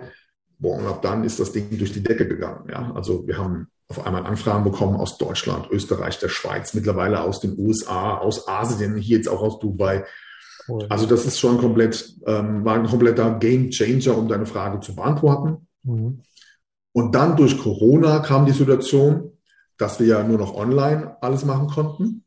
Boah, 0.59 0.77
und 0.77 0.87
ab 0.87 1.01
dann 1.01 1.25
ist 1.25 1.41
das 1.41 1.53
Ding 1.53 1.79
durch 1.79 1.93
die 1.93 2.03
Decke 2.03 2.29
gegangen. 2.29 2.69
Ja, 2.71 2.93
also 2.95 3.27
wir 3.27 3.39
haben 3.39 3.69
auf 3.89 4.07
einmal 4.07 4.27
Anfragen 4.27 4.65
bekommen 4.65 4.97
aus 4.97 5.17
Deutschland, 5.17 5.69
Österreich, 5.71 6.19
der 6.19 6.29
Schweiz, 6.29 6.75
mittlerweile 6.75 7.23
aus 7.23 7.41
den 7.41 7.59
USA, 7.59 8.19
aus 8.19 8.47
Asien, 8.47 8.97
hier 8.97 9.17
jetzt 9.17 9.29
auch 9.29 9.41
aus 9.41 9.59
Dubai. 9.59 10.05
Cool. 10.69 10.87
Also 10.89 11.07
das 11.07 11.27
ist 11.27 11.41
schon 11.41 11.59
komplett, 11.59 12.15
ähm, 12.27 12.65
war 12.65 12.75
ein 12.75 12.87
kompletter 12.87 13.39
Game 13.39 13.71
Changer, 13.71 14.17
um 14.17 14.29
deine 14.29 14.47
Frage 14.47 14.81
zu 14.81 14.95
beantworten. 14.95 15.67
Mhm. 15.83 16.21
Und 16.93 17.15
dann 17.15 17.37
durch 17.37 17.59
Corona 17.59 18.19
kam 18.21 18.47
die 18.47 18.53
Situation, 18.53 19.33
dass 19.79 20.01
wir 20.01 20.07
ja 20.07 20.23
nur 20.23 20.39
noch 20.39 20.55
online 20.55 21.17
alles 21.21 21.45
machen 21.45 21.69
konnten. 21.69 22.25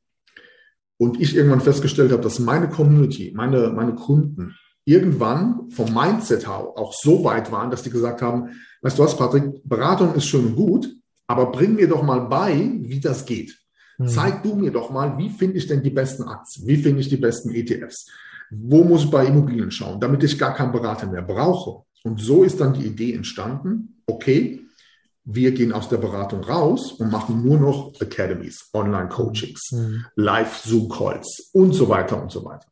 Und 0.98 1.20
ich 1.20 1.36
irgendwann 1.36 1.62
festgestellt 1.62 2.12
habe, 2.12 2.22
dass 2.22 2.40
meine 2.40 2.70
Community, 2.70 3.34
meine, 3.36 3.70
meine 3.70 3.96
Kunden 3.96 4.56
irgendwann 4.86 5.70
vom 5.70 5.94
Mindset 5.94 6.48
auch 6.48 6.94
so 6.94 7.24
weit 7.24 7.52
waren, 7.52 7.72
dass 7.72 7.84
die 7.84 7.90
gesagt 7.90 8.22
haben, 8.22 8.50
weißt 8.82 9.00
du 9.00 9.04
was, 9.04 9.18
Patrick, 9.18 9.44
Beratung 9.64 10.14
ist 10.16 10.26
schön 10.26 10.48
und 10.48 10.56
gut, 10.56 10.96
aber 11.28 11.52
bring 11.52 11.76
mir 11.76 11.88
doch 11.88 12.04
mal 12.04 12.22
bei, 12.28 12.80
wie 12.82 13.00
das 13.00 13.26
geht. 13.26 13.58
Mhm. 13.98 14.08
Zeig 14.08 14.44
du 14.44 14.56
mir 14.56 14.72
doch 14.72 14.90
mal, 14.90 15.18
wie 15.18 15.30
finde 15.30 15.58
ich 15.58 15.68
denn 15.68 15.84
die 15.84 15.90
besten 15.90 16.24
Aktien? 16.24 16.68
Wie 16.68 16.78
finde 16.78 17.02
ich 17.02 17.10
die 17.10 17.18
besten 17.18 17.52
ETFs? 17.52 18.10
Wo 18.52 18.84
muss 18.84 19.06
ich 19.06 19.12
bei 19.12 19.26
Immobilien 19.26 19.72
schauen, 19.72 20.00
damit 20.00 20.24
ich 20.24 20.38
gar 20.38 20.54
keinen 20.54 20.72
Berater 20.72 21.08
mehr 21.08 21.22
brauche? 21.22 21.86
Und 22.04 22.20
so 22.20 22.44
ist 22.44 22.60
dann 22.60 22.74
die 22.74 22.86
Idee 22.86 23.14
entstanden, 23.14 24.02
okay, 24.06 24.62
wir 25.26 25.52
gehen 25.54 25.72
aus 25.72 25.88
der 25.88 25.98
Beratung 25.98 26.44
raus 26.44 26.92
und 26.92 27.12
machen 27.12 27.44
nur 27.44 27.58
noch 27.58 27.94
Academies, 28.00 28.70
Online-Coachings, 28.74 29.72
mhm. 29.72 30.06
Live-Zoom-Calls 30.16 31.52
und 31.54 31.74
so 31.74 31.88
weiter 31.88 32.22
und 32.22 32.32
so 32.32 32.44
weiter. 32.44 32.68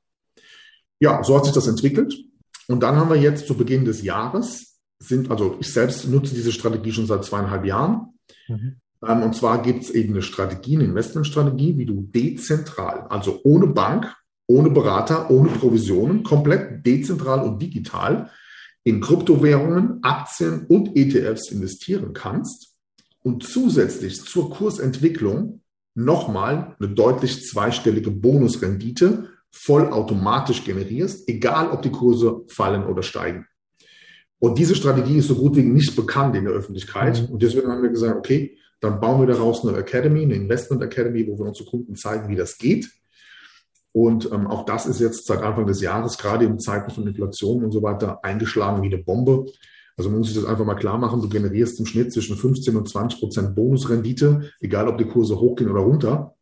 Ja, 1.00 1.24
so 1.24 1.36
hat 1.36 1.46
sich 1.46 1.54
das 1.54 1.68
entwickelt. 1.68 2.14
Und 2.68 2.84
dann 2.84 2.96
haben 2.96 3.10
wir 3.10 3.18
jetzt 3.18 3.48
zu 3.48 3.56
Beginn 3.56 3.86
des 3.86 4.04
Jahres, 4.04 4.80
sind, 5.00 5.32
also 5.32 5.58
ich 5.60 5.74
selbst 5.74 6.08
nutze 6.08 6.36
diese 6.36 6.52
Strategie 6.52 6.92
schon 6.92 7.08
seit 7.08 7.24
zweieinhalb 7.24 7.66
Jahren. 7.66 8.14
Mhm. 8.48 8.76
Ähm, 9.06 9.24
und 9.24 9.36
zwar 9.36 9.62
gibt 9.62 9.84
es 9.84 9.90
eben 9.90 10.14
eine 10.14 10.22
Strategie, 10.22 10.76
eine 10.76 10.86
Investmentstrategie, 10.86 11.78
wie 11.78 11.86
du 11.86 12.02
dezentral, 12.02 13.08
also 13.10 13.40
ohne 13.44 13.68
Bank, 13.68 14.14
ohne 14.48 14.70
Berater, 14.70 15.32
ohne 15.32 15.50
Provisionen, 15.50 16.24
komplett 16.24 16.86
dezentral 16.86 17.42
und 17.48 17.62
digital 17.62 18.30
in 18.84 19.02
Kryptowährungen, 19.02 20.00
Aktien 20.02 20.66
und 20.68 20.98
ETFs 20.98 21.52
investieren 21.52 22.14
kannst 22.14 22.76
und 23.24 23.44
zusätzlich 23.44 24.24
zur 24.24 24.50
Kursentwicklung 24.50 25.62
nochmal 25.94 26.76
eine 26.80 26.90
deutlich 26.90 27.46
zweistellige 27.46 28.12
Bonusrendite 28.12 29.30
vollautomatisch 29.52 30.64
generierst, 30.64 31.28
egal 31.28 31.70
ob 31.72 31.82
die 31.82 31.92
Kurse 31.92 32.44
fallen 32.48 32.86
oder 32.86 33.04
steigen. 33.04 33.46
Und 34.40 34.58
diese 34.58 34.76
Strategie 34.76 35.18
ist 35.18 35.28
so 35.28 35.36
gut 35.36 35.56
wie 35.56 35.62
nicht 35.62 35.96
bekannt 35.96 36.36
in 36.36 36.46
der 36.46 36.54
Öffentlichkeit. 36.54 37.22
Mhm. 37.22 37.34
Und 37.34 37.44
deswegen 37.44 37.68
haben 37.68 37.84
wir 37.84 37.90
gesagt, 37.90 38.18
okay, 38.18 38.58
dann 38.80 39.00
bauen 39.00 39.20
wir 39.20 39.28
daraus 39.28 39.64
eine 39.64 39.78
Academy, 39.78 40.24
eine 40.24 40.34
Investment 40.34 40.82
Academy, 40.82 41.28
wo 41.28 41.38
wir 41.38 41.46
unseren 41.46 41.68
Kunden 41.68 41.96
zeigen, 41.96 42.28
wie 42.30 42.36
das 42.36 42.58
geht. 42.58 42.90
Und 43.94 44.32
ähm, 44.32 44.48
auch 44.48 44.66
das 44.66 44.86
ist 44.86 45.00
jetzt 45.00 45.26
seit 45.26 45.42
Anfang 45.42 45.68
des 45.68 45.82
Jahres, 45.82 46.18
gerade 46.18 46.46
in 46.46 46.60
Zeiten 46.60 46.92
von 46.92 47.06
Inflation 47.08 47.64
und 47.64 47.72
so 47.72 47.84
weiter, 47.84 48.24
eingeschlagen 48.24 48.82
wie 48.82 48.94
eine 48.94 49.04
Bombe. 49.04 49.46
Also 49.98 50.10
man 50.10 50.20
muss 50.20 50.30
sich 50.30 50.38
das 50.38 50.46
einfach 50.46 50.66
mal 50.66 50.76
klar 50.76 50.98
machen, 50.98 51.22
du 51.22 51.30
generierst 51.30 51.80
im 51.80 51.86
Schnitt 51.86 52.14
zwischen 52.14 52.38
15 52.38 52.76
und 52.76 52.88
20 52.88 53.20
Prozent 53.20 53.56
Bonusrendite, 53.56 54.52
egal 54.62 54.88
ob 54.88 54.98
die 54.98 55.06
Kurse 55.06 55.40
hochgehen 55.40 55.70
oder 55.70 55.82
runter. 55.82 56.36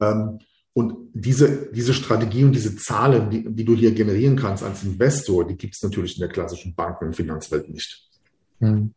Ähm, 0.00 0.38
und 0.72 1.10
diese, 1.12 1.70
diese 1.72 1.92
Strategie 1.92 2.44
und 2.44 2.52
diese 2.52 2.76
Zahlen, 2.76 3.28
die, 3.28 3.44
die 3.54 3.64
du 3.64 3.74
hier 3.74 3.92
generieren 3.92 4.36
kannst 4.36 4.62
als 4.62 4.82
Investor, 4.82 5.46
die 5.46 5.56
gibt 5.56 5.74
es 5.74 5.82
natürlich 5.82 6.16
in 6.16 6.20
der 6.20 6.28
klassischen 6.28 6.74
Banken- 6.74 7.06
und 7.06 7.16
Finanzwelt 7.16 7.68
nicht. 7.68 8.08
Hm. 8.60 8.94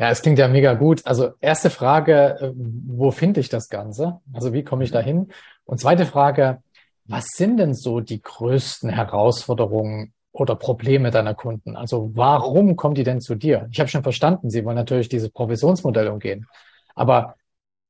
Ja, 0.00 0.10
es 0.10 0.22
klingt 0.22 0.38
ja 0.38 0.46
mega 0.46 0.74
gut. 0.74 1.04
Also 1.06 1.30
erste 1.40 1.70
Frage, 1.70 2.38
äh, 2.40 2.52
wo 2.54 3.10
finde 3.10 3.40
ich 3.40 3.48
das 3.48 3.68
Ganze? 3.68 4.20
Also 4.32 4.52
wie 4.52 4.62
komme 4.62 4.84
ich 4.84 4.90
da 4.90 5.00
hin? 5.00 5.28
Und 5.68 5.78
zweite 5.78 6.06
Frage, 6.06 6.62
was 7.04 7.26
sind 7.36 7.58
denn 7.58 7.74
so 7.74 8.00
die 8.00 8.22
größten 8.22 8.88
Herausforderungen 8.88 10.14
oder 10.32 10.56
Probleme 10.56 11.10
deiner 11.10 11.34
Kunden? 11.34 11.76
Also 11.76 12.10
warum 12.14 12.74
kommen 12.74 12.94
die 12.94 13.04
denn 13.04 13.20
zu 13.20 13.34
dir? 13.34 13.68
Ich 13.70 13.78
habe 13.78 13.90
schon 13.90 14.02
verstanden, 14.02 14.48
sie 14.48 14.64
wollen 14.64 14.76
natürlich 14.76 15.10
dieses 15.10 15.28
Provisionsmodell 15.28 16.08
umgehen. 16.08 16.46
Aber 16.94 17.34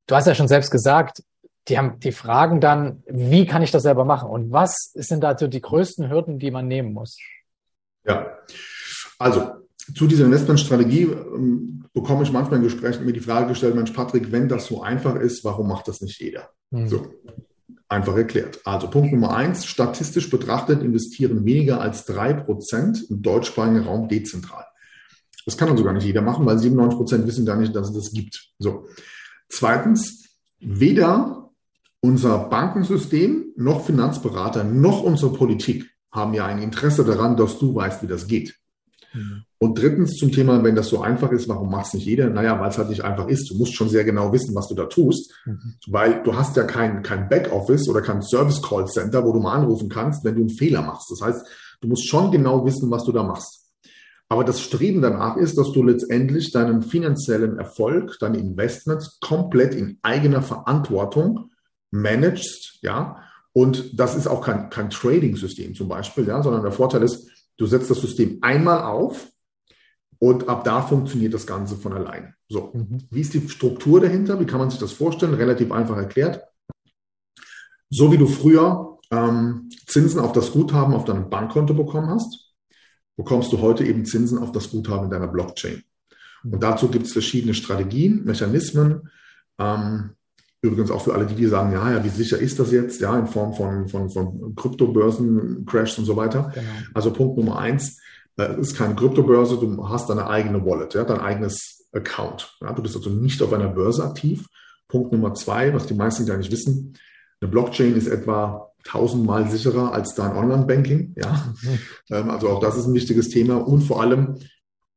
du 0.08 0.16
hast 0.16 0.26
ja 0.26 0.34
schon 0.34 0.48
selbst 0.48 0.72
gesagt, 0.72 1.22
die 1.68 1.78
haben, 1.78 2.00
die 2.00 2.10
fragen 2.10 2.60
dann, 2.60 3.04
wie 3.06 3.46
kann 3.46 3.62
ich 3.62 3.70
das 3.70 3.84
selber 3.84 4.04
machen? 4.04 4.28
Und 4.28 4.50
was 4.50 4.90
sind 4.94 5.22
da 5.22 5.38
so 5.38 5.46
die 5.46 5.60
größten 5.60 6.10
Hürden, 6.10 6.40
die 6.40 6.50
man 6.50 6.66
nehmen 6.66 6.92
muss? 6.92 7.16
Ja, 8.04 8.38
also 9.20 9.52
zu 9.94 10.08
dieser 10.08 10.24
Investmentstrategie 10.24 11.02
ähm, 11.02 11.84
bekomme 11.92 12.24
ich 12.24 12.32
manchmal 12.32 12.58
in 12.58 12.64
Gesprächen 12.64 13.06
mir 13.06 13.12
die 13.12 13.20
Frage 13.20 13.46
gestellt, 13.46 13.76
Mensch, 13.76 13.92
Patrick, 13.92 14.32
wenn 14.32 14.48
das 14.48 14.66
so 14.66 14.82
einfach 14.82 15.14
ist, 15.14 15.44
warum 15.44 15.68
macht 15.68 15.86
das 15.86 16.00
nicht 16.00 16.20
jeder? 16.20 16.50
Mhm. 16.70 16.88
So, 16.88 17.06
einfach 17.88 18.16
erklärt. 18.16 18.60
Also 18.64 18.88
Punkt 18.88 19.12
Nummer 19.12 19.34
eins, 19.34 19.64
statistisch 19.64 20.30
betrachtet 20.30 20.82
investieren 20.82 21.44
weniger 21.44 21.80
als 21.80 22.04
drei 22.04 22.32
Prozent 22.34 23.10
im 23.10 23.22
deutschsprachigen 23.22 23.84
Raum 23.84 24.08
dezentral. 24.08 24.64
Das 25.46 25.56
kann 25.56 25.68
dann 25.68 25.78
sogar 25.78 25.94
nicht 25.94 26.04
jeder 26.04 26.20
machen, 26.20 26.44
weil 26.44 26.58
97 26.58 26.98
Prozent 26.98 27.26
wissen 27.26 27.46
gar 27.46 27.56
nicht, 27.56 27.74
dass 27.74 27.88
es 27.88 27.94
das 27.94 28.12
gibt. 28.12 28.50
So. 28.58 28.86
Zweitens, 29.48 30.28
weder 30.60 31.50
unser 32.00 32.38
Bankensystem 32.38 33.52
noch 33.56 33.86
Finanzberater 33.86 34.64
noch 34.64 35.02
unsere 35.02 35.32
Politik 35.32 35.90
haben 36.10 36.34
ja 36.34 36.46
ein 36.46 36.60
Interesse 36.60 37.04
daran, 37.04 37.36
dass 37.36 37.58
du 37.58 37.74
weißt, 37.74 38.02
wie 38.02 38.06
das 38.06 38.26
geht. 38.26 38.56
Mhm. 39.14 39.44
Und 39.60 39.76
drittens 39.76 40.14
zum 40.14 40.30
Thema, 40.30 40.62
wenn 40.62 40.76
das 40.76 40.88
so 40.88 41.00
einfach 41.00 41.32
ist, 41.32 41.48
warum 41.48 41.70
macht 41.70 41.86
es 41.86 41.94
nicht 41.94 42.06
jeder? 42.06 42.30
Naja, 42.30 42.60
weil 42.60 42.70
es 42.70 42.78
halt 42.78 42.90
nicht 42.90 43.02
einfach 43.02 43.26
ist. 43.26 43.50
Du 43.50 43.56
musst 43.56 43.74
schon 43.74 43.88
sehr 43.88 44.04
genau 44.04 44.32
wissen, 44.32 44.54
was 44.54 44.68
du 44.68 44.74
da 44.76 44.84
tust, 44.84 45.34
mhm. 45.46 45.74
weil 45.88 46.22
du 46.22 46.36
hast 46.36 46.56
ja 46.56 46.62
kein, 46.62 47.02
kein 47.02 47.28
Backoffice 47.28 47.88
oder 47.88 48.00
kein 48.00 48.22
Service 48.22 48.62
Call 48.62 48.86
Center, 48.86 49.24
wo 49.24 49.32
du 49.32 49.40
mal 49.40 49.54
anrufen 49.54 49.88
kannst, 49.88 50.24
wenn 50.24 50.36
du 50.36 50.42
einen 50.42 50.50
Fehler 50.50 50.82
machst. 50.82 51.10
Das 51.10 51.20
heißt, 51.20 51.46
du 51.80 51.88
musst 51.88 52.06
schon 52.06 52.30
genau 52.30 52.64
wissen, 52.64 52.88
was 52.90 53.04
du 53.04 53.10
da 53.10 53.24
machst. 53.24 53.64
Aber 54.28 54.44
das 54.44 54.60
Streben 54.60 55.02
danach 55.02 55.36
ist, 55.36 55.58
dass 55.58 55.72
du 55.72 55.82
letztendlich 55.82 56.52
deinen 56.52 56.82
finanziellen 56.82 57.58
Erfolg, 57.58 58.16
deine 58.20 58.38
Investments 58.38 59.18
komplett 59.20 59.74
in 59.74 59.98
eigener 60.02 60.42
Verantwortung 60.42 61.50
managst, 61.90 62.78
ja. 62.82 63.22
Und 63.52 63.98
das 63.98 64.14
ist 64.14 64.28
auch 64.28 64.42
kein, 64.42 64.70
kein 64.70 64.90
Trading-System 64.90 65.74
zum 65.74 65.88
Beispiel, 65.88 66.28
ja, 66.28 66.42
sondern 66.42 66.62
der 66.62 66.70
Vorteil 66.70 67.02
ist, 67.02 67.28
du 67.56 67.66
setzt 67.66 67.90
das 67.90 68.00
System 68.00 68.38
einmal 68.42 68.82
auf 68.82 69.26
und 70.18 70.48
ab 70.48 70.64
da 70.64 70.82
funktioniert 70.82 71.34
das 71.34 71.46
Ganze 71.46 71.76
von 71.76 71.92
allein. 71.92 72.34
So, 72.48 72.72
mhm. 72.74 72.98
wie 73.10 73.20
ist 73.20 73.34
die 73.34 73.48
Struktur 73.48 74.00
dahinter? 74.00 74.40
Wie 74.40 74.46
kann 74.46 74.58
man 74.58 74.70
sich 74.70 74.80
das 74.80 74.92
vorstellen? 74.92 75.34
Relativ 75.34 75.70
einfach 75.70 75.96
erklärt. 75.96 76.42
So 77.90 78.12
wie 78.12 78.18
du 78.18 78.26
früher 78.26 78.98
ähm, 79.10 79.70
Zinsen 79.86 80.20
auf 80.20 80.32
das 80.32 80.52
Guthaben 80.52 80.94
auf 80.94 81.04
deinem 81.04 81.30
Bankkonto 81.30 81.74
bekommen 81.74 82.08
hast, 82.10 82.52
bekommst 83.16 83.52
du 83.52 83.60
heute 83.60 83.84
eben 83.84 84.04
Zinsen 84.04 84.38
auf 84.38 84.52
das 84.52 84.70
Guthaben 84.70 85.04
in 85.04 85.10
deiner 85.10 85.28
Blockchain. 85.28 85.82
Mhm. 86.42 86.54
Und 86.54 86.62
dazu 86.62 86.88
gibt 86.88 87.06
es 87.06 87.12
verschiedene 87.12 87.54
Strategien, 87.54 88.24
Mechanismen. 88.24 89.08
Ähm, 89.58 90.10
übrigens 90.60 90.90
auch 90.90 91.02
für 91.02 91.14
alle 91.14 91.26
die, 91.26 91.34
die 91.34 91.46
sagen, 91.46 91.72
ja, 91.72 91.92
ja, 91.92 92.04
wie 92.04 92.08
sicher 92.08 92.38
ist 92.38 92.58
das 92.58 92.72
jetzt? 92.72 93.00
Ja, 93.00 93.18
in 93.18 93.26
Form 93.26 93.54
von, 93.54 93.88
von, 93.88 94.10
von 94.10 94.54
Kryptobörsen, 94.56 95.64
Crashs 95.64 95.98
und 95.98 96.04
so 96.04 96.16
weiter. 96.16 96.50
Genau. 96.54 96.66
Also 96.94 97.12
Punkt 97.12 97.36
Nummer 97.36 97.58
eins, 97.58 98.00
es 98.44 98.68
ist 98.68 98.76
keine 98.76 98.94
Kryptobörse, 98.94 99.58
du 99.58 99.88
hast 99.88 100.08
deine 100.08 100.28
eigene 100.28 100.64
Wallet, 100.64 100.94
ja, 100.94 101.04
dein 101.04 101.20
eigenes 101.20 101.86
Account. 101.92 102.56
Ja, 102.60 102.72
du 102.72 102.82
bist 102.82 102.96
also 102.96 103.10
nicht 103.10 103.42
auf 103.42 103.52
einer 103.52 103.68
Börse 103.68 104.04
aktiv. 104.04 104.46
Punkt 104.86 105.12
Nummer 105.12 105.34
zwei, 105.34 105.74
was 105.74 105.86
die 105.86 105.94
meisten 105.94 106.24
gar 106.24 106.36
nicht 106.36 106.50
wissen, 106.50 106.96
eine 107.40 107.50
Blockchain 107.50 107.96
ist 107.96 108.08
etwa 108.08 108.72
tausendmal 108.84 109.48
sicherer 109.50 109.92
als 109.92 110.14
dein 110.14 110.32
Online-Banking. 110.32 111.14
Ja? 111.16 111.54
Mhm. 111.62 111.78
Ähm, 112.10 112.30
also 112.30 112.48
auch 112.48 112.60
das 112.60 112.76
ist 112.76 112.86
ein 112.86 112.94
wichtiges 112.94 113.28
Thema. 113.28 113.56
Und 113.56 113.82
vor 113.82 114.00
allem, 114.00 114.38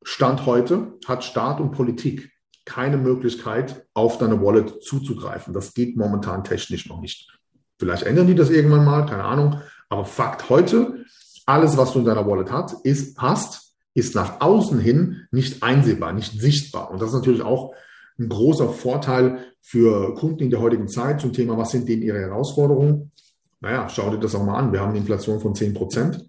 Stand 0.04 0.46
heute 0.46 0.94
hat 1.06 1.24
Staat 1.24 1.60
und 1.60 1.72
Politik 1.72 2.32
keine 2.66 2.98
Möglichkeit, 2.98 3.86
auf 3.94 4.18
deine 4.18 4.42
Wallet 4.42 4.82
zuzugreifen. 4.84 5.54
Das 5.54 5.74
geht 5.74 5.98
momentan 5.98 6.44
technisch 6.44 6.88
noch 6.88 7.02
nicht. 7.02 7.30
Vielleicht 7.78 8.04
ändern 8.04 8.28
die 8.28 8.36
das 8.36 8.50
irgendwann 8.50 8.86
mal, 8.86 9.06
keine 9.06 9.24
Ahnung. 9.24 9.62
Aber 9.90 10.06
Fakt 10.06 10.50
heute, 10.50 11.06
alles, 11.46 11.78
was 11.78 11.94
du 11.94 12.00
in 12.00 12.06
deiner 12.06 12.28
Wallet 12.28 12.52
hat, 12.52 12.74
ist, 12.84 13.18
hast, 13.18 13.74
ist 13.94 14.16
nach 14.16 14.42
außen 14.42 14.80
hin 14.80 15.28
nicht 15.32 15.64
einsehbar, 15.64 16.14
nicht 16.14 16.40
sichtbar. 16.40 16.92
Und 16.92 17.02
das 17.02 17.10
ist 17.10 17.16
natürlich 17.16 17.42
auch 17.42 17.74
ein 18.20 18.30
großer 18.30 18.70
Vorteil 18.70 19.40
für 19.62 20.16
Kunden 20.16 20.44
in 20.44 20.50
der 20.50 20.60
heutigen 20.60 20.88
Zeit 20.88 21.22
zum 21.22 21.34
Thema, 21.34 21.58
was 21.58 21.72
sind 21.72 21.88
denn 21.90 22.02
ihre 22.02 22.20
Herausforderungen? 22.20 23.12
Naja, 23.60 23.88
schau 23.90 24.10
dir 24.10 24.20
das 24.20 24.36
auch 24.36 24.44
mal 24.44 24.58
an. 24.58 24.74
Wir 24.74 24.82
haben 24.82 24.90
eine 24.90 25.00
Inflation 25.00 25.40
von 25.40 25.56
10 25.56 25.74
Prozent. 25.74 26.26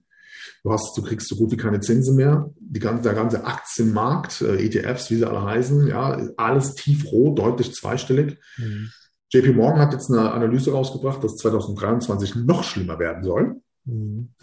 Du, 0.62 0.70
hast, 0.70 0.96
du 0.96 1.02
kriegst 1.02 1.28
so 1.28 1.36
gut 1.36 1.50
wie 1.50 1.56
keine 1.56 1.80
Zinsen 1.80 2.14
mehr. 2.14 2.50
Die 2.58 2.78
ganze, 2.78 3.02
der 3.02 3.14
ganze 3.14 3.44
Aktienmarkt, 3.44 4.42
äh, 4.42 4.64
ETFs, 4.64 5.10
wie 5.10 5.16
sie 5.16 5.24
alle 5.24 5.42
heißen, 5.42 5.88
ja, 5.88 6.20
alles 6.36 6.74
tiefrot, 6.74 7.38
deutlich 7.38 7.74
zweistellig. 7.74 8.38
Mhm. 8.58 8.90
JP 9.30 9.54
Morgan 9.54 9.80
hat 9.80 9.92
jetzt 9.92 10.10
eine 10.10 10.30
Analyse 10.30 10.72
rausgebracht, 10.72 11.24
dass 11.24 11.36
2023 11.36 12.36
noch 12.36 12.64
schlimmer 12.64 12.98
werden 12.98 13.24
soll. 13.24 13.62
Mhm. 13.84 14.34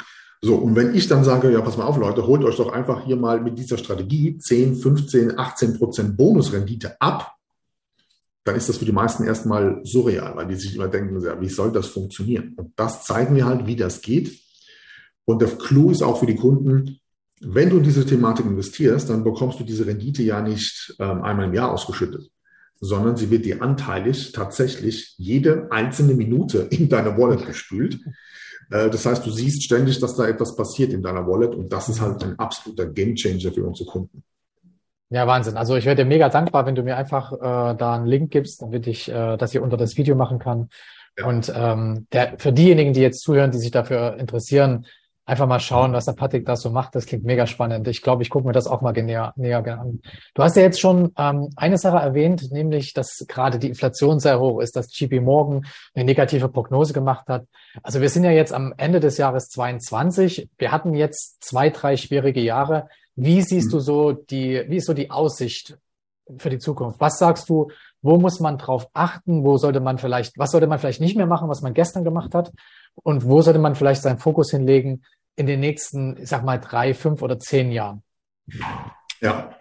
So, 0.41 0.55
und 0.55 0.75
wenn 0.75 0.95
ich 0.95 1.07
dann 1.07 1.23
sage, 1.23 1.51
ja, 1.51 1.61
pass 1.61 1.77
mal 1.77 1.85
auf, 1.85 1.97
Leute, 1.97 2.25
holt 2.25 2.43
euch 2.43 2.55
doch 2.55 2.71
einfach 2.71 3.05
hier 3.05 3.17
mal 3.17 3.41
mit 3.41 3.57
dieser 3.57 3.77
Strategie 3.77 4.37
10, 4.37 4.77
15, 4.77 5.37
18 5.37 5.77
Prozent 5.77 6.15
Bonusrendite 6.15 6.99
ab, 7.01 7.35
dann 8.45 8.55
ist 8.55 8.69
das 8.69 8.77
für 8.77 8.85
die 8.85 8.93
meisten 8.93 9.25
erstmal 9.25 9.81
surreal, 9.83 10.35
weil 10.35 10.47
die 10.47 10.55
sich 10.55 10.75
immer 10.75 10.87
denken, 10.87 11.21
wie 11.21 11.49
soll 11.49 11.71
das 11.71 11.87
funktionieren? 11.87 12.53
Und 12.55 12.71
das 12.77 13.03
zeigen 13.03 13.35
wir 13.35 13.45
halt, 13.45 13.67
wie 13.67 13.75
das 13.75 14.01
geht. 14.01 14.39
Und 15.25 15.41
der 15.41 15.49
Clou 15.49 15.91
ist 15.91 16.01
auch 16.01 16.19
für 16.19 16.25
die 16.25 16.37
Kunden, 16.37 16.99
wenn 17.41 17.69
du 17.69 17.77
in 17.77 17.83
diese 17.83 18.05
Thematik 18.05 18.45
investierst, 18.45 19.09
dann 19.09 19.23
bekommst 19.23 19.59
du 19.59 19.63
diese 19.63 19.85
Rendite 19.85 20.23
ja 20.23 20.41
nicht 20.41 20.95
ähm, 20.99 21.21
einmal 21.21 21.47
im 21.47 21.53
Jahr 21.53 21.71
ausgeschüttet, 21.71 22.29
sondern 22.79 23.15
sie 23.15 23.29
wird 23.29 23.45
dir 23.45 23.61
anteilig 23.61 24.31
tatsächlich 24.31 25.15
jede 25.17 25.71
einzelne 25.71 26.15
Minute 26.15 26.67
in 26.69 26.89
deine 26.89 27.17
Wallet 27.17 27.45
gespült. 27.45 27.99
Äh, 28.71 28.89
das 28.89 29.05
heißt, 29.05 29.25
du 29.25 29.31
siehst 29.31 29.63
ständig, 29.63 29.99
dass 29.99 30.15
da 30.15 30.27
etwas 30.27 30.55
passiert 30.55 30.93
in 30.93 31.01
deiner 31.01 31.25
Wallet 31.27 31.55
und 31.55 31.71
das 31.71 31.89
ist 31.89 32.01
halt 32.01 32.23
ein 32.23 32.37
absoluter 32.37 32.85
Gamechanger 32.85 33.51
für 33.51 33.65
unsere 33.65 33.89
Kunden. 33.89 34.23
Ja, 35.11 35.25
Wahnsinn. 35.25 35.57
Also 35.57 35.75
ich 35.75 35.85
werde 35.85 36.03
dir 36.03 36.07
mega 36.07 36.29
dankbar, 36.29 36.67
wenn 36.67 36.75
du 36.75 36.83
mir 36.83 36.95
einfach 36.95 37.33
äh, 37.33 37.75
da 37.75 37.95
einen 37.95 38.05
Link 38.05 38.31
gibst, 38.31 38.61
damit 38.61 38.85
ich 38.85 39.09
äh, 39.09 39.37
das 39.37 39.51
hier 39.51 39.63
unter 39.63 39.75
das 39.75 39.97
Video 39.97 40.15
machen 40.15 40.37
kann. 40.37 40.69
Ja. 41.17 41.25
Und 41.25 41.51
ähm, 41.55 42.07
der, 42.13 42.35
für 42.37 42.53
diejenigen, 42.53 42.93
die 42.93 43.01
jetzt 43.01 43.21
zuhören, 43.21 43.49
die 43.49 43.57
sich 43.57 43.71
dafür 43.71 44.17
interessieren, 44.17 44.85
einfach 45.29 45.47
mal 45.47 45.59
schauen, 45.59 45.93
was 45.93 46.05
der 46.05 46.13
Patrick 46.13 46.45
da 46.45 46.55
so 46.55 46.71
macht. 46.71 46.95
Das 46.95 47.05
klingt 47.05 47.23
mega 47.23 47.45
spannend. 47.45 47.87
Ich 47.87 48.01
glaube, 48.01 48.23
ich 48.23 48.29
gucke 48.29 48.47
mir 48.47 48.51
das 48.51 48.65
auch 48.65 48.81
mal 48.81 48.91
näher, 48.91 49.31
näher 49.35 49.59
an. 49.79 50.01
Du 50.33 50.43
hast 50.43 50.55
ja 50.55 50.63
jetzt 50.63 50.79
schon 50.79 51.13
ähm, 51.17 51.49
eine 51.55 51.77
Sache 51.77 51.97
erwähnt, 51.97 52.51
nämlich, 52.51 52.93
dass 52.93 53.25
gerade 53.27 53.59
die 53.59 53.69
Inflation 53.69 54.19
sehr 54.19 54.39
hoch 54.39 54.59
ist, 54.59 54.75
dass 54.75 54.97
JP 54.97 55.21
Morgan 55.21 55.65
eine 55.93 56.05
negative 56.05 56.49
Prognose 56.49 56.93
gemacht 56.93 57.27
hat. 57.27 57.45
Also 57.83 58.01
wir 58.01 58.09
sind 58.09 58.23
ja 58.23 58.31
jetzt 58.31 58.51
am 58.51 58.73
Ende 58.77 58.99
des 58.99 59.17
Jahres 59.17 59.49
22. 59.49 60.49
Wir 60.57 60.71
hatten 60.71 60.95
jetzt 60.95 61.43
zwei, 61.43 61.69
drei 61.69 61.95
schwierige 61.95 62.41
Jahre. 62.41 62.89
Wie 63.15 63.41
siehst 63.43 63.67
mhm. 63.67 63.71
du 63.71 63.79
so 63.79 64.11
die, 64.13 64.63
wie 64.67 64.77
ist 64.77 64.87
so 64.87 64.93
die 64.93 65.11
Aussicht 65.11 65.77
für 66.37 66.49
die 66.49 66.59
Zukunft? 66.59 66.99
Was 66.99 67.19
sagst 67.19 67.49
du, 67.49 67.67
wo 68.01 68.17
muss 68.17 68.39
man 68.39 68.57
drauf 68.57 68.87
achten? 68.93 69.43
Wo 69.43 69.57
sollte 69.57 69.79
man 69.79 69.99
vielleicht, 69.99 70.39
was 70.39 70.51
sollte 70.51 70.67
man 70.67 70.79
vielleicht 70.79 71.01
nicht 71.01 71.17
mehr 71.17 71.27
machen, 71.27 71.49
was 71.49 71.61
man 71.61 71.75
gestern 71.75 72.03
gemacht 72.03 72.33
hat? 72.33 72.51
Und 72.95 73.25
wo 73.25 73.41
sollte 73.41 73.59
man 73.59 73.75
vielleicht 73.75 74.01
seinen 74.01 74.17
Fokus 74.17 74.51
hinlegen 74.51 75.03
in 75.39 75.45
den 75.45 75.61
nächsten, 75.61 76.17
ich 76.17 76.27
sag 76.27 76.43
mal, 76.43 76.57
drei, 76.57 76.93
fünf 76.93 77.21
oder 77.21 77.39
zehn 77.39 77.71
Jahren? 77.71 78.03
Ja, 79.21 79.55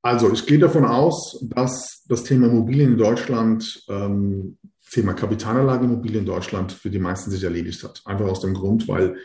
also 0.00 0.32
ich 0.32 0.46
gehe 0.46 0.58
davon 0.58 0.86
aus, 0.86 1.38
dass 1.54 2.04
das 2.08 2.24
Thema 2.24 2.46
Immobilien 2.46 2.92
in 2.92 2.98
Deutschland, 2.98 3.84
ähm, 3.88 4.56
Thema 4.90 5.12
Kapitalanlage 5.12 5.84
Immobilien 5.84 6.20
in 6.20 6.26
Deutschland 6.26 6.72
für 6.72 6.88
die 6.88 6.98
meisten 6.98 7.30
sich 7.30 7.44
erledigt 7.44 7.84
hat. 7.84 8.00
Einfach 8.06 8.26
aus 8.26 8.40
dem 8.40 8.54
Grund, 8.54 8.88
weil 8.88 9.18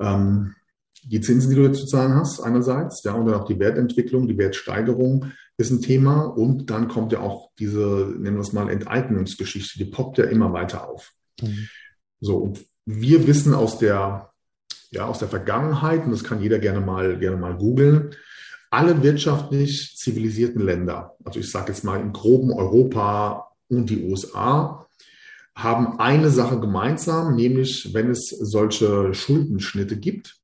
ähm, 0.00 0.56
die 1.04 1.20
Zinsen, 1.20 1.50
die 1.50 1.56
du 1.56 1.62
jetzt 1.62 1.78
zu 1.78 1.86
zahlen 1.86 2.14
hast, 2.14 2.40
einerseits, 2.40 3.04
ja, 3.04 3.12
und 3.12 3.26
dann 3.26 3.36
auch 3.36 3.46
die 3.46 3.60
Wertentwicklung, 3.60 4.26
die 4.26 4.38
Wertsteigerung 4.38 5.32
ist 5.56 5.70
ein 5.70 5.82
Thema. 5.82 6.22
Und 6.24 6.68
dann 6.70 6.88
kommt 6.88 7.12
ja 7.12 7.20
auch 7.20 7.50
diese, 7.60 8.12
nennen 8.18 8.36
wir 8.36 8.42
es 8.42 8.52
mal, 8.52 8.68
Enteignungsgeschichte, 8.68 9.78
die 9.78 9.84
poppt 9.84 10.18
ja 10.18 10.24
immer 10.24 10.52
weiter 10.52 10.88
auf. 10.88 11.12
Mhm. 11.40 11.68
So, 12.20 12.38
und 12.38 12.64
wir 12.84 13.28
wissen 13.28 13.54
aus 13.54 13.78
der, 13.78 14.31
ja, 14.92 15.06
aus 15.06 15.18
der 15.18 15.28
Vergangenheit, 15.28 16.04
und 16.04 16.12
das 16.12 16.22
kann 16.22 16.40
jeder 16.40 16.58
gerne 16.58 16.80
mal, 16.80 17.18
gerne 17.18 17.36
mal 17.36 17.56
googeln, 17.56 18.14
alle 18.70 19.02
wirtschaftlich 19.02 19.96
zivilisierten 19.96 20.62
Länder, 20.62 21.16
also 21.24 21.40
ich 21.40 21.50
sage 21.50 21.72
jetzt 21.72 21.84
mal 21.84 22.00
im 22.00 22.12
groben 22.12 22.52
Europa 22.52 23.48
und 23.68 23.90
die 23.90 24.04
USA, 24.04 24.86
haben 25.54 25.98
eine 25.98 26.30
Sache 26.30 26.60
gemeinsam, 26.60 27.36
nämlich 27.36 27.92
wenn 27.92 28.10
es 28.10 28.28
solche 28.28 29.12
Schuldenschnitte 29.12 29.98
gibt, 29.98 30.36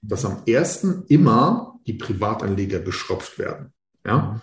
dass 0.00 0.24
am 0.24 0.42
ersten 0.46 1.04
immer 1.08 1.78
die 1.86 1.94
Privatanleger 1.94 2.80
geschröpft 2.80 3.38
werden. 3.38 3.72
Ja? 4.04 4.40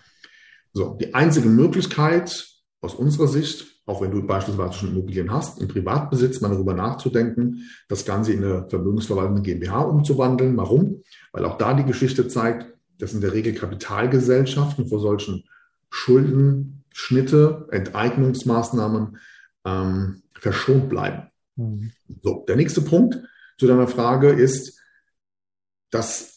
So, 0.73 0.97
die 0.99 1.13
einzige 1.13 1.49
Möglichkeit 1.49 2.47
aus 2.81 2.93
unserer 2.95 3.27
Sicht, 3.27 3.72
auch 3.85 4.01
wenn 4.01 4.11
du 4.11 4.25
beispielsweise 4.25 4.73
schon 4.73 4.89
Immobilien 4.89 5.31
hast, 5.31 5.61
im 5.61 5.67
Privatbesitz 5.67 6.39
mal 6.41 6.49
darüber 6.49 6.73
nachzudenken, 6.73 7.69
das 7.89 8.05
Ganze 8.05 8.33
in 8.33 8.43
eine 8.43 8.69
vermögensverwaltende 8.69 9.41
GmbH 9.41 9.81
umzuwandeln. 9.81 10.55
Warum? 10.55 11.03
Weil 11.31 11.45
auch 11.45 11.57
da 11.57 11.73
die 11.73 11.83
Geschichte 11.83 12.27
zeigt, 12.27 12.73
dass 12.97 13.13
in 13.13 13.21
der 13.21 13.33
Regel 13.33 13.53
Kapitalgesellschaften 13.53 14.87
vor 14.87 14.99
solchen 14.99 15.43
Schuldenschnitte, 15.89 17.67
Enteignungsmaßnahmen 17.71 19.17
ähm, 19.65 20.23
verschont 20.33 20.89
bleiben. 20.89 21.29
Mhm. 21.55 21.91
So, 22.21 22.45
der 22.47 22.55
nächste 22.55 22.81
Punkt 22.81 23.19
zu 23.57 23.67
deiner 23.67 23.87
Frage 23.87 24.29
ist, 24.29 24.79
dass 25.89 26.32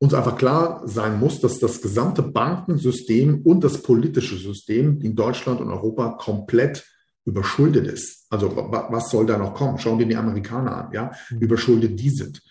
uns 0.00 0.14
einfach 0.14 0.36
klar 0.36 0.82
sein 0.86 1.18
muss, 1.18 1.40
dass 1.40 1.58
das 1.58 1.82
gesamte 1.82 2.22
Bankensystem 2.22 3.42
und 3.42 3.64
das 3.64 3.82
politische 3.82 4.36
System 4.36 5.00
in 5.00 5.16
Deutschland 5.16 5.60
und 5.60 5.70
Europa 5.70 6.10
komplett 6.10 6.86
überschuldet 7.24 7.86
ist. 7.86 8.26
Also 8.30 8.56
was 8.56 9.10
soll 9.10 9.26
da 9.26 9.36
noch 9.36 9.54
kommen? 9.54 9.78
Schauen 9.78 9.98
dir 9.98 10.06
die 10.06 10.16
Amerikaner 10.16 10.84
an, 10.84 10.92
ja, 10.92 11.12
mhm. 11.30 11.40
überschuldet 11.40 11.98
die 11.98 12.10
sind. 12.10 12.42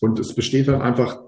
Und 0.00 0.18
es 0.18 0.34
besteht 0.34 0.68
dann 0.68 0.80
einfach 0.80 1.20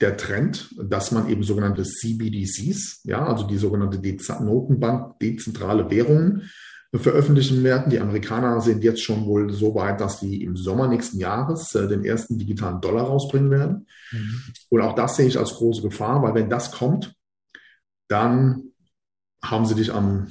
der 0.00 0.16
Trend, 0.16 0.74
dass 0.82 1.12
man 1.12 1.28
eben 1.28 1.42
sogenannte 1.42 1.84
CBDCs, 1.84 3.02
ja, 3.04 3.24
also 3.24 3.46
die 3.46 3.56
sogenannte 3.56 4.00
Notenbank, 4.40 5.18
dezentrale 5.20 5.88
Währungen, 5.90 6.50
veröffentlichen 6.98 7.64
werden. 7.64 7.90
Die 7.90 7.98
Amerikaner 7.98 8.60
sind 8.60 8.84
jetzt 8.84 9.02
schon 9.02 9.24
wohl 9.24 9.50
so 9.52 9.74
weit, 9.74 10.00
dass 10.00 10.20
sie 10.20 10.42
im 10.42 10.56
Sommer 10.56 10.88
nächsten 10.88 11.18
Jahres 11.18 11.74
äh, 11.74 11.88
den 11.88 12.04
ersten 12.04 12.38
digitalen 12.38 12.80
Dollar 12.80 13.04
rausbringen 13.04 13.50
werden. 13.50 13.86
Mhm. 14.10 14.42
Und 14.68 14.80
auch 14.82 14.94
das 14.94 15.16
sehe 15.16 15.26
ich 15.26 15.38
als 15.38 15.54
große 15.54 15.82
Gefahr, 15.82 16.22
weil 16.22 16.34
wenn 16.34 16.50
das 16.50 16.70
kommt, 16.70 17.14
dann 18.08 18.72
haben 19.42 19.64
sie 19.64 19.74
dich 19.74 19.92
am, 19.92 20.28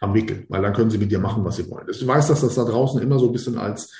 am 0.00 0.12
Wickel, 0.12 0.44
weil 0.48 0.60
dann 0.60 0.74
können 0.74 0.90
sie 0.90 0.98
mit 0.98 1.10
dir 1.10 1.18
machen, 1.18 1.44
was 1.44 1.56
sie 1.56 1.68
wollen. 1.70 1.88
Ich 1.90 2.06
weiß, 2.06 2.28
dass 2.28 2.42
das 2.42 2.54
da 2.54 2.64
draußen 2.64 3.00
immer 3.00 3.18
so 3.18 3.26
ein 3.28 3.32
bisschen 3.32 3.56
als 3.56 3.92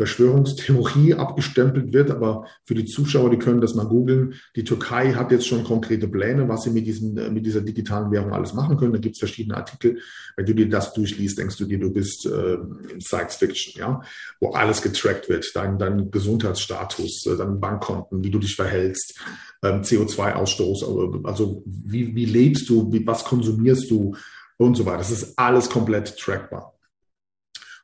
Verschwörungstheorie 0.00 1.12
abgestempelt 1.12 1.92
wird, 1.92 2.10
aber 2.10 2.46
für 2.64 2.74
die 2.74 2.86
Zuschauer, 2.86 3.28
die 3.28 3.36
können 3.36 3.60
das 3.60 3.74
mal 3.74 3.84
googeln. 3.84 4.32
Die 4.56 4.64
Türkei 4.64 5.12
hat 5.12 5.30
jetzt 5.30 5.46
schon 5.46 5.62
konkrete 5.62 6.08
Pläne, 6.08 6.48
was 6.48 6.62
sie 6.62 6.70
mit, 6.70 6.86
diesen, 6.86 7.34
mit 7.34 7.44
dieser 7.44 7.60
digitalen 7.60 8.10
Währung 8.10 8.32
alles 8.32 8.54
machen 8.54 8.78
können. 8.78 8.94
Da 8.94 8.98
gibt 8.98 9.16
es 9.16 9.18
verschiedene 9.18 9.58
Artikel. 9.58 9.98
Wenn 10.36 10.46
du 10.46 10.54
dir 10.54 10.70
das 10.70 10.94
durchliest, 10.94 11.36
denkst 11.36 11.58
du 11.58 11.66
dir, 11.66 11.78
du 11.78 11.92
bist 11.92 12.24
äh, 12.24 12.54
in 12.90 13.02
Science 13.02 13.36
Fiction, 13.36 13.78
ja, 13.78 14.00
wo 14.40 14.52
alles 14.52 14.80
getrackt 14.80 15.28
wird, 15.28 15.44
dein, 15.54 15.78
dein 15.78 16.10
Gesundheitsstatus, 16.10 17.26
äh, 17.26 17.36
deine 17.36 17.56
Bankkonten, 17.56 18.24
wie 18.24 18.30
du 18.30 18.38
dich 18.38 18.56
verhältst, 18.56 19.20
ähm, 19.62 19.82
CO2-Ausstoß, 19.82 21.26
also 21.26 21.62
wie, 21.66 22.14
wie 22.14 22.24
lebst 22.24 22.70
du, 22.70 22.90
wie, 22.90 23.06
was 23.06 23.22
konsumierst 23.22 23.90
du 23.90 24.16
und 24.56 24.78
so 24.78 24.86
weiter. 24.86 24.98
Das 24.98 25.10
ist 25.10 25.38
alles 25.38 25.68
komplett 25.68 26.16
trackbar. 26.16 26.72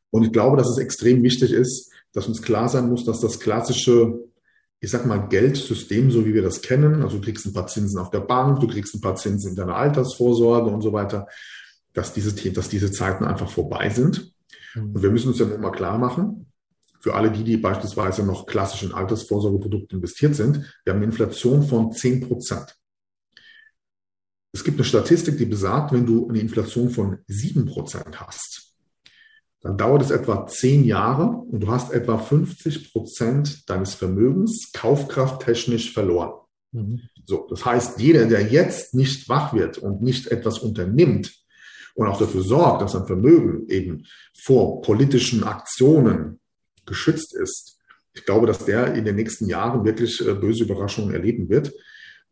Und 0.08 0.24
ich 0.24 0.32
glaube, 0.32 0.56
dass 0.56 0.70
es 0.70 0.78
extrem 0.78 1.22
wichtig 1.22 1.52
ist, 1.52 1.92
dass 2.16 2.28
uns 2.28 2.40
klar 2.40 2.66
sein 2.70 2.88
muss, 2.88 3.04
dass 3.04 3.20
das 3.20 3.38
klassische, 3.38 4.18
ich 4.80 4.90
sag 4.90 5.04
mal, 5.04 5.28
Geldsystem, 5.28 6.10
so 6.10 6.24
wie 6.24 6.32
wir 6.32 6.40
das 6.40 6.62
kennen, 6.62 7.02
also 7.02 7.18
du 7.18 7.22
kriegst 7.22 7.44
ein 7.44 7.52
paar 7.52 7.66
Zinsen 7.66 7.98
auf 7.98 8.08
der 8.10 8.20
Bank, 8.20 8.60
du 8.60 8.66
kriegst 8.66 8.94
ein 8.94 9.02
paar 9.02 9.16
Zinsen 9.16 9.50
in 9.50 9.56
deiner 9.56 9.76
Altersvorsorge 9.76 10.70
und 10.70 10.80
so 10.80 10.94
weiter, 10.94 11.28
dass 11.92 12.14
diese, 12.14 12.32
dass 12.52 12.70
diese 12.70 12.90
Zeiten 12.90 13.24
einfach 13.24 13.50
vorbei 13.50 13.90
sind. 13.90 14.32
Mhm. 14.74 14.94
Und 14.94 15.02
wir 15.02 15.10
müssen 15.10 15.28
uns 15.28 15.38
ja 15.38 15.44
nun 15.44 15.60
mal 15.60 15.72
klar 15.72 15.98
machen, 15.98 16.50
für 17.00 17.14
alle 17.14 17.30
die, 17.30 17.44
die 17.44 17.58
beispielsweise 17.58 18.24
noch 18.24 18.46
klassisch 18.46 18.84
in 18.84 18.92
Altersvorsorgeprodukte 18.92 19.96
investiert 19.96 20.34
sind, 20.34 20.74
wir 20.84 20.94
haben 20.94 21.02
eine 21.02 21.12
Inflation 21.12 21.68
von 21.68 21.92
10 21.92 22.26
Prozent. 22.26 22.78
Es 24.52 24.64
gibt 24.64 24.78
eine 24.78 24.86
Statistik, 24.86 25.36
die 25.36 25.44
besagt, 25.44 25.92
wenn 25.92 26.06
du 26.06 26.30
eine 26.30 26.40
Inflation 26.40 26.88
von 26.88 27.18
7 27.26 27.66
Prozent 27.66 28.18
hast, 28.18 28.65
dann 29.66 29.76
dauert 29.76 30.02
es 30.02 30.10
etwa 30.10 30.46
zehn 30.46 30.84
Jahre 30.84 31.42
und 31.50 31.60
du 31.60 31.68
hast 31.68 31.92
etwa 31.92 32.18
50 32.18 32.92
Prozent 32.92 33.68
deines 33.68 33.94
Vermögens 33.94 34.70
kaufkrafttechnisch 34.72 35.92
verloren. 35.92 36.40
Mhm. 36.70 37.00
So, 37.24 37.48
das 37.50 37.64
heißt, 37.64 37.98
jeder, 37.98 38.26
der 38.26 38.42
jetzt 38.42 38.94
nicht 38.94 39.28
wach 39.28 39.52
wird 39.52 39.78
und 39.78 40.02
nicht 40.02 40.28
etwas 40.28 40.60
unternimmt 40.60 41.34
und 41.94 42.06
auch 42.06 42.18
dafür 42.18 42.42
sorgt, 42.42 42.82
dass 42.82 42.92
sein 42.92 43.06
Vermögen 43.06 43.68
eben 43.68 44.04
vor 44.38 44.82
politischen 44.82 45.42
Aktionen 45.42 46.38
geschützt 46.84 47.34
ist, 47.34 47.76
ich 48.14 48.24
glaube, 48.24 48.46
dass 48.46 48.64
der 48.64 48.94
in 48.94 49.04
den 49.04 49.16
nächsten 49.16 49.46
Jahren 49.46 49.84
wirklich 49.84 50.26
äh, 50.26 50.32
böse 50.32 50.64
Überraschungen 50.64 51.12
erleben 51.12 51.48
wird. 51.50 51.72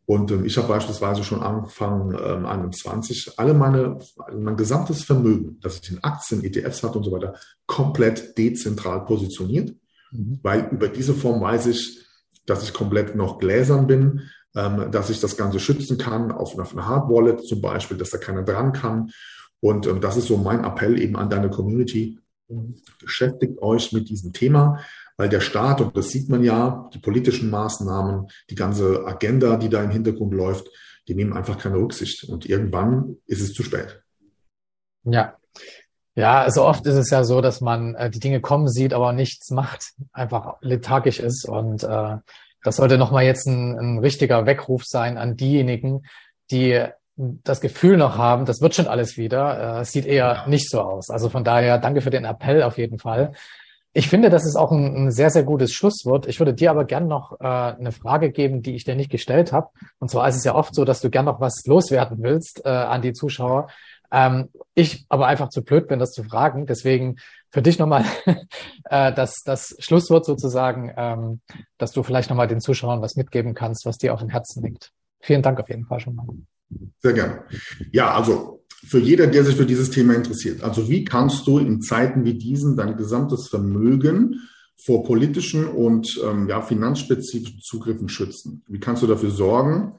Und 0.05 0.31
ähm, 0.31 0.45
ich 0.45 0.57
habe 0.57 0.67
beispielsweise 0.67 1.23
schon 1.23 1.41
angefangen, 1.41 2.15
ähm, 2.21 2.45
21, 2.45 3.37
alle 3.37 3.53
meine, 3.53 3.97
mein 4.37 4.55
gesamtes 4.55 5.03
Vermögen, 5.03 5.57
das 5.61 5.79
ich 5.79 5.91
in 5.91 6.03
Aktien, 6.03 6.43
ETFs 6.43 6.83
hatte 6.83 6.99
und 6.99 7.03
so 7.03 7.11
weiter, 7.11 7.35
komplett 7.65 8.37
dezentral 8.37 9.05
positioniert, 9.05 9.75
mhm. 10.11 10.39
weil 10.43 10.69
über 10.71 10.89
diese 10.89 11.13
Form 11.13 11.41
weiß 11.41 11.67
ich, 11.67 12.05
dass 12.45 12.63
ich 12.63 12.73
komplett 12.73 13.15
noch 13.15 13.39
gläsern 13.39 13.87
bin, 13.87 14.21
ähm, 14.55 14.91
dass 14.91 15.09
ich 15.09 15.19
das 15.19 15.37
Ganze 15.37 15.59
schützen 15.59 15.97
kann, 15.97 16.31
auf, 16.31 16.57
auf 16.57 16.73
eine 16.73 16.87
Hard 16.87 17.09
Wallet 17.09 17.43
zum 17.43 17.61
Beispiel, 17.61 17.97
dass 17.97 18.11
da 18.11 18.19
keiner 18.19 18.43
dran 18.43 18.73
kann. 18.73 19.09
Und 19.59 19.87
ähm, 19.87 20.01
das 20.01 20.17
ist 20.17 20.27
so 20.27 20.37
mein 20.37 20.63
Appell 20.63 20.99
eben 21.01 21.15
an 21.15 21.31
deine 21.31 21.49
Community. 21.49 22.19
Mhm. 22.47 22.75
Beschäftigt 22.99 23.59
euch 23.61 23.91
mit 23.91 24.09
diesem 24.09 24.33
Thema 24.33 24.79
weil 25.17 25.29
der 25.29 25.41
Staat, 25.41 25.81
und 25.81 25.95
das 25.95 26.09
sieht 26.09 26.29
man 26.29 26.43
ja, 26.43 26.89
die 26.93 26.99
politischen 26.99 27.49
Maßnahmen, 27.49 28.27
die 28.49 28.55
ganze 28.55 29.05
Agenda, 29.05 29.57
die 29.57 29.69
da 29.69 29.83
im 29.83 29.91
Hintergrund 29.91 30.33
läuft, 30.33 30.67
die 31.07 31.15
nehmen 31.15 31.33
einfach 31.33 31.57
keine 31.57 31.77
Rücksicht. 31.77 32.23
Und 32.25 32.45
irgendwann 32.45 33.17
ist 33.27 33.41
es 33.41 33.53
zu 33.53 33.63
spät. 33.63 34.01
Ja. 35.03 35.35
Ja, 36.17 36.41
also 36.41 36.63
oft 36.63 36.85
ist 36.85 36.95
es 36.95 37.09
ja 37.09 37.25
so, 37.25 37.41
dass 37.41 37.59
man 37.59 37.93
äh, 37.95 38.09
die 38.09 38.21
Dinge 38.21 38.39
kommen 38.39 38.69
sieht, 38.69 38.93
aber 38.93 39.11
nichts 39.11 39.51
macht, 39.51 39.91
einfach 40.13 40.55
lethargisch 40.61 41.19
ist. 41.19 41.47
Und 41.47 41.83
äh, 41.83 42.17
das 42.63 42.77
sollte 42.77 42.97
nochmal 42.97 43.25
jetzt 43.25 43.47
ein, 43.47 43.77
ein 43.77 43.99
richtiger 43.99 44.45
Weckruf 44.45 44.83
sein 44.85 45.17
an 45.17 45.35
diejenigen, 45.35 46.03
die 46.51 46.85
das 47.17 47.61
Gefühl 47.61 47.97
noch 47.97 48.17
haben, 48.17 48.45
das 48.45 48.61
wird 48.61 48.75
schon 48.75 48.87
alles 48.87 49.17
wieder. 49.17 49.77
Äh, 49.77 49.81
es 49.81 49.91
sieht 49.91 50.05
eher 50.05 50.47
nicht 50.47 50.69
so 50.69 50.81
aus. 50.81 51.09
Also 51.09 51.29
von 51.29 51.43
daher 51.43 51.77
danke 51.79 52.01
für 52.01 52.09
den 52.09 52.25
Appell 52.25 52.63
auf 52.63 52.77
jeden 52.77 52.97
Fall. 52.97 53.33
Ich 53.97 54.09
finde, 54.09 54.29
das 54.29 54.45
ist 54.45 54.57
auch 54.57 54.73
ein, 54.73 54.93
ein, 54.93 55.11
sehr, 55.11 55.29
sehr 55.29 55.43
gutes 55.43 55.71
Schlusswort. 55.71 56.27
Ich 56.27 56.41
würde 56.41 56.53
dir 56.53 56.69
aber 56.69 56.83
gern 56.83 57.07
noch 57.07 57.39
äh, 57.39 57.45
eine 57.45 57.93
Frage 57.93 58.29
geben, 58.29 58.61
die 58.61 58.75
ich 58.75 58.83
dir 58.83 58.93
nicht 58.93 59.09
gestellt 59.09 59.53
habe. 59.53 59.69
Und 59.99 60.11
zwar 60.11 60.27
ist 60.27 60.35
es 60.35 60.43
ja 60.43 60.53
oft 60.53 60.75
so, 60.75 60.83
dass 60.83 60.99
du 60.99 61.09
gern 61.09 61.23
noch 61.23 61.39
was 61.39 61.65
loswerden 61.65 62.17
willst 62.21 62.65
äh, 62.65 62.69
an 62.69 63.01
die 63.01 63.13
Zuschauer. 63.13 63.69
Ähm, 64.11 64.49
ich 64.73 65.05
aber 65.07 65.27
einfach 65.27 65.47
zu 65.47 65.63
blöd 65.63 65.87
bin, 65.87 65.99
das 65.99 66.11
zu 66.11 66.25
fragen. 66.25 66.65
Deswegen 66.65 67.15
für 67.51 67.61
dich 67.61 67.79
nochmal 67.79 68.03
äh, 68.89 69.13
das, 69.13 69.43
das 69.45 69.77
Schlusswort 69.79 70.25
sozusagen, 70.25 70.93
ähm, 70.97 71.39
dass 71.77 71.93
du 71.93 72.03
vielleicht 72.03 72.29
nochmal 72.29 72.49
den 72.49 72.59
Zuschauern 72.59 73.01
was 73.01 73.15
mitgeben 73.15 73.53
kannst, 73.53 73.85
was 73.85 73.97
dir 73.97 74.13
auf 74.13 74.19
dem 74.19 74.27
Herzen 74.27 74.61
liegt. 74.61 74.91
Vielen 75.21 75.41
Dank 75.41 75.57
auf 75.57 75.69
jeden 75.69 75.85
Fall 75.85 76.01
schon 76.01 76.15
mal. 76.15 76.27
Sehr 76.99 77.13
gerne. 77.13 77.45
Ja, 77.93 78.13
also 78.13 78.64
für 78.85 78.99
jeder, 78.99 79.27
der 79.27 79.43
sich 79.43 79.55
für 79.55 79.65
dieses 79.65 79.89
Thema 79.89 80.13
interessiert. 80.13 80.63
Also 80.63 80.89
wie 80.89 81.03
kannst 81.03 81.47
du 81.47 81.57
in 81.57 81.81
Zeiten 81.81 82.23
wie 82.23 82.35
diesen 82.35 82.77
dein 82.77 82.97
gesamtes 82.97 83.47
Vermögen 83.47 84.41
vor 84.83 85.03
politischen 85.03 85.65
und 85.65 86.19
ähm, 86.23 86.47
ja, 86.47 86.61
finanzspezifischen 86.61 87.59
Zugriffen 87.61 88.09
schützen? 88.09 88.63
Wie 88.67 88.79
kannst 88.79 89.01
du 89.01 89.07
dafür 89.07 89.31
sorgen, 89.31 89.93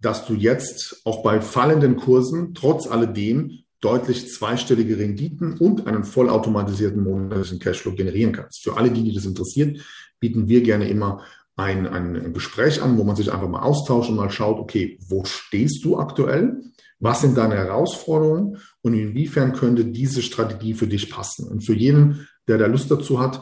dass 0.00 0.26
du 0.26 0.34
jetzt 0.34 1.00
auch 1.04 1.22
bei 1.22 1.40
fallenden 1.40 1.96
Kursen 1.96 2.54
trotz 2.54 2.86
alledem 2.86 3.60
deutlich 3.80 4.32
zweistellige 4.32 4.98
Renditen 4.98 5.58
und 5.58 5.86
einen 5.86 6.04
vollautomatisierten 6.04 7.02
monatlichen 7.02 7.60
Cashflow 7.60 7.94
generieren 7.94 8.32
kannst? 8.32 8.64
Für 8.64 8.76
alle, 8.76 8.90
die, 8.90 9.04
die 9.04 9.14
das 9.14 9.26
interessiert, 9.26 9.80
bieten 10.18 10.48
wir 10.48 10.62
gerne 10.62 10.88
immer 10.88 11.22
ein, 11.56 11.86
ein 11.86 12.32
Gespräch 12.32 12.82
an, 12.82 12.98
wo 12.98 13.04
man 13.04 13.14
sich 13.14 13.32
einfach 13.32 13.48
mal 13.48 13.62
austauscht 13.62 14.10
und 14.10 14.16
mal 14.16 14.30
schaut, 14.30 14.58
okay, 14.58 14.98
wo 15.08 15.24
stehst 15.24 15.84
du 15.84 15.98
aktuell? 15.98 16.60
Was 17.00 17.20
sind 17.20 17.36
deine 17.36 17.56
Herausforderungen 17.56 18.58
und 18.82 18.94
inwiefern 18.94 19.52
könnte 19.52 19.84
diese 19.84 20.22
Strategie 20.22 20.74
für 20.74 20.86
dich 20.86 21.10
passen? 21.10 21.48
Und 21.48 21.62
für 21.62 21.74
jeden, 21.74 22.28
der 22.48 22.58
da 22.58 22.66
Lust 22.66 22.90
dazu 22.90 23.20
hat, 23.20 23.40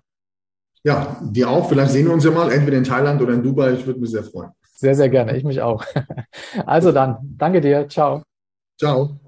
Ja, 0.84 1.18
dir 1.22 1.50
auch. 1.50 1.70
Vielleicht 1.70 1.92
sehen 1.92 2.08
wir 2.08 2.14
uns 2.14 2.26
ja 2.26 2.32
mal, 2.32 2.52
entweder 2.52 2.78
in 2.78 2.84
Thailand 2.84 3.22
oder 3.22 3.34
in 3.34 3.44
Dubai. 3.44 3.74
Ich 3.74 3.86
würde 3.86 4.00
mich 4.00 4.10
sehr 4.10 4.24
freuen. 4.24 4.52
Sehr, 4.74 4.96
sehr 4.96 5.10
gerne. 5.10 5.38
Ich 5.38 5.44
mich 5.44 5.62
auch. 5.62 5.84
Also 6.66 6.92
dann, 6.92 7.18
danke 7.38 7.62
dir. 7.62 7.88
Ciao. 7.88 8.24
Ciao. 8.78 9.20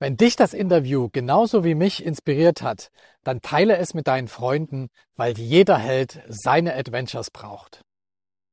Wenn 0.00 0.16
dich 0.16 0.36
das 0.36 0.52
Interview 0.52 1.08
genauso 1.12 1.64
wie 1.64 1.74
mich 1.74 2.04
inspiriert 2.04 2.62
hat, 2.62 2.90
dann 3.22 3.40
teile 3.40 3.76
es 3.76 3.94
mit 3.94 4.06
deinen 4.08 4.26
Freunden, 4.26 4.88
weil 5.16 5.38
jeder 5.38 5.76
Held 5.78 6.22
seine 6.28 6.74
Adventures 6.74 7.30
braucht. 7.30 7.83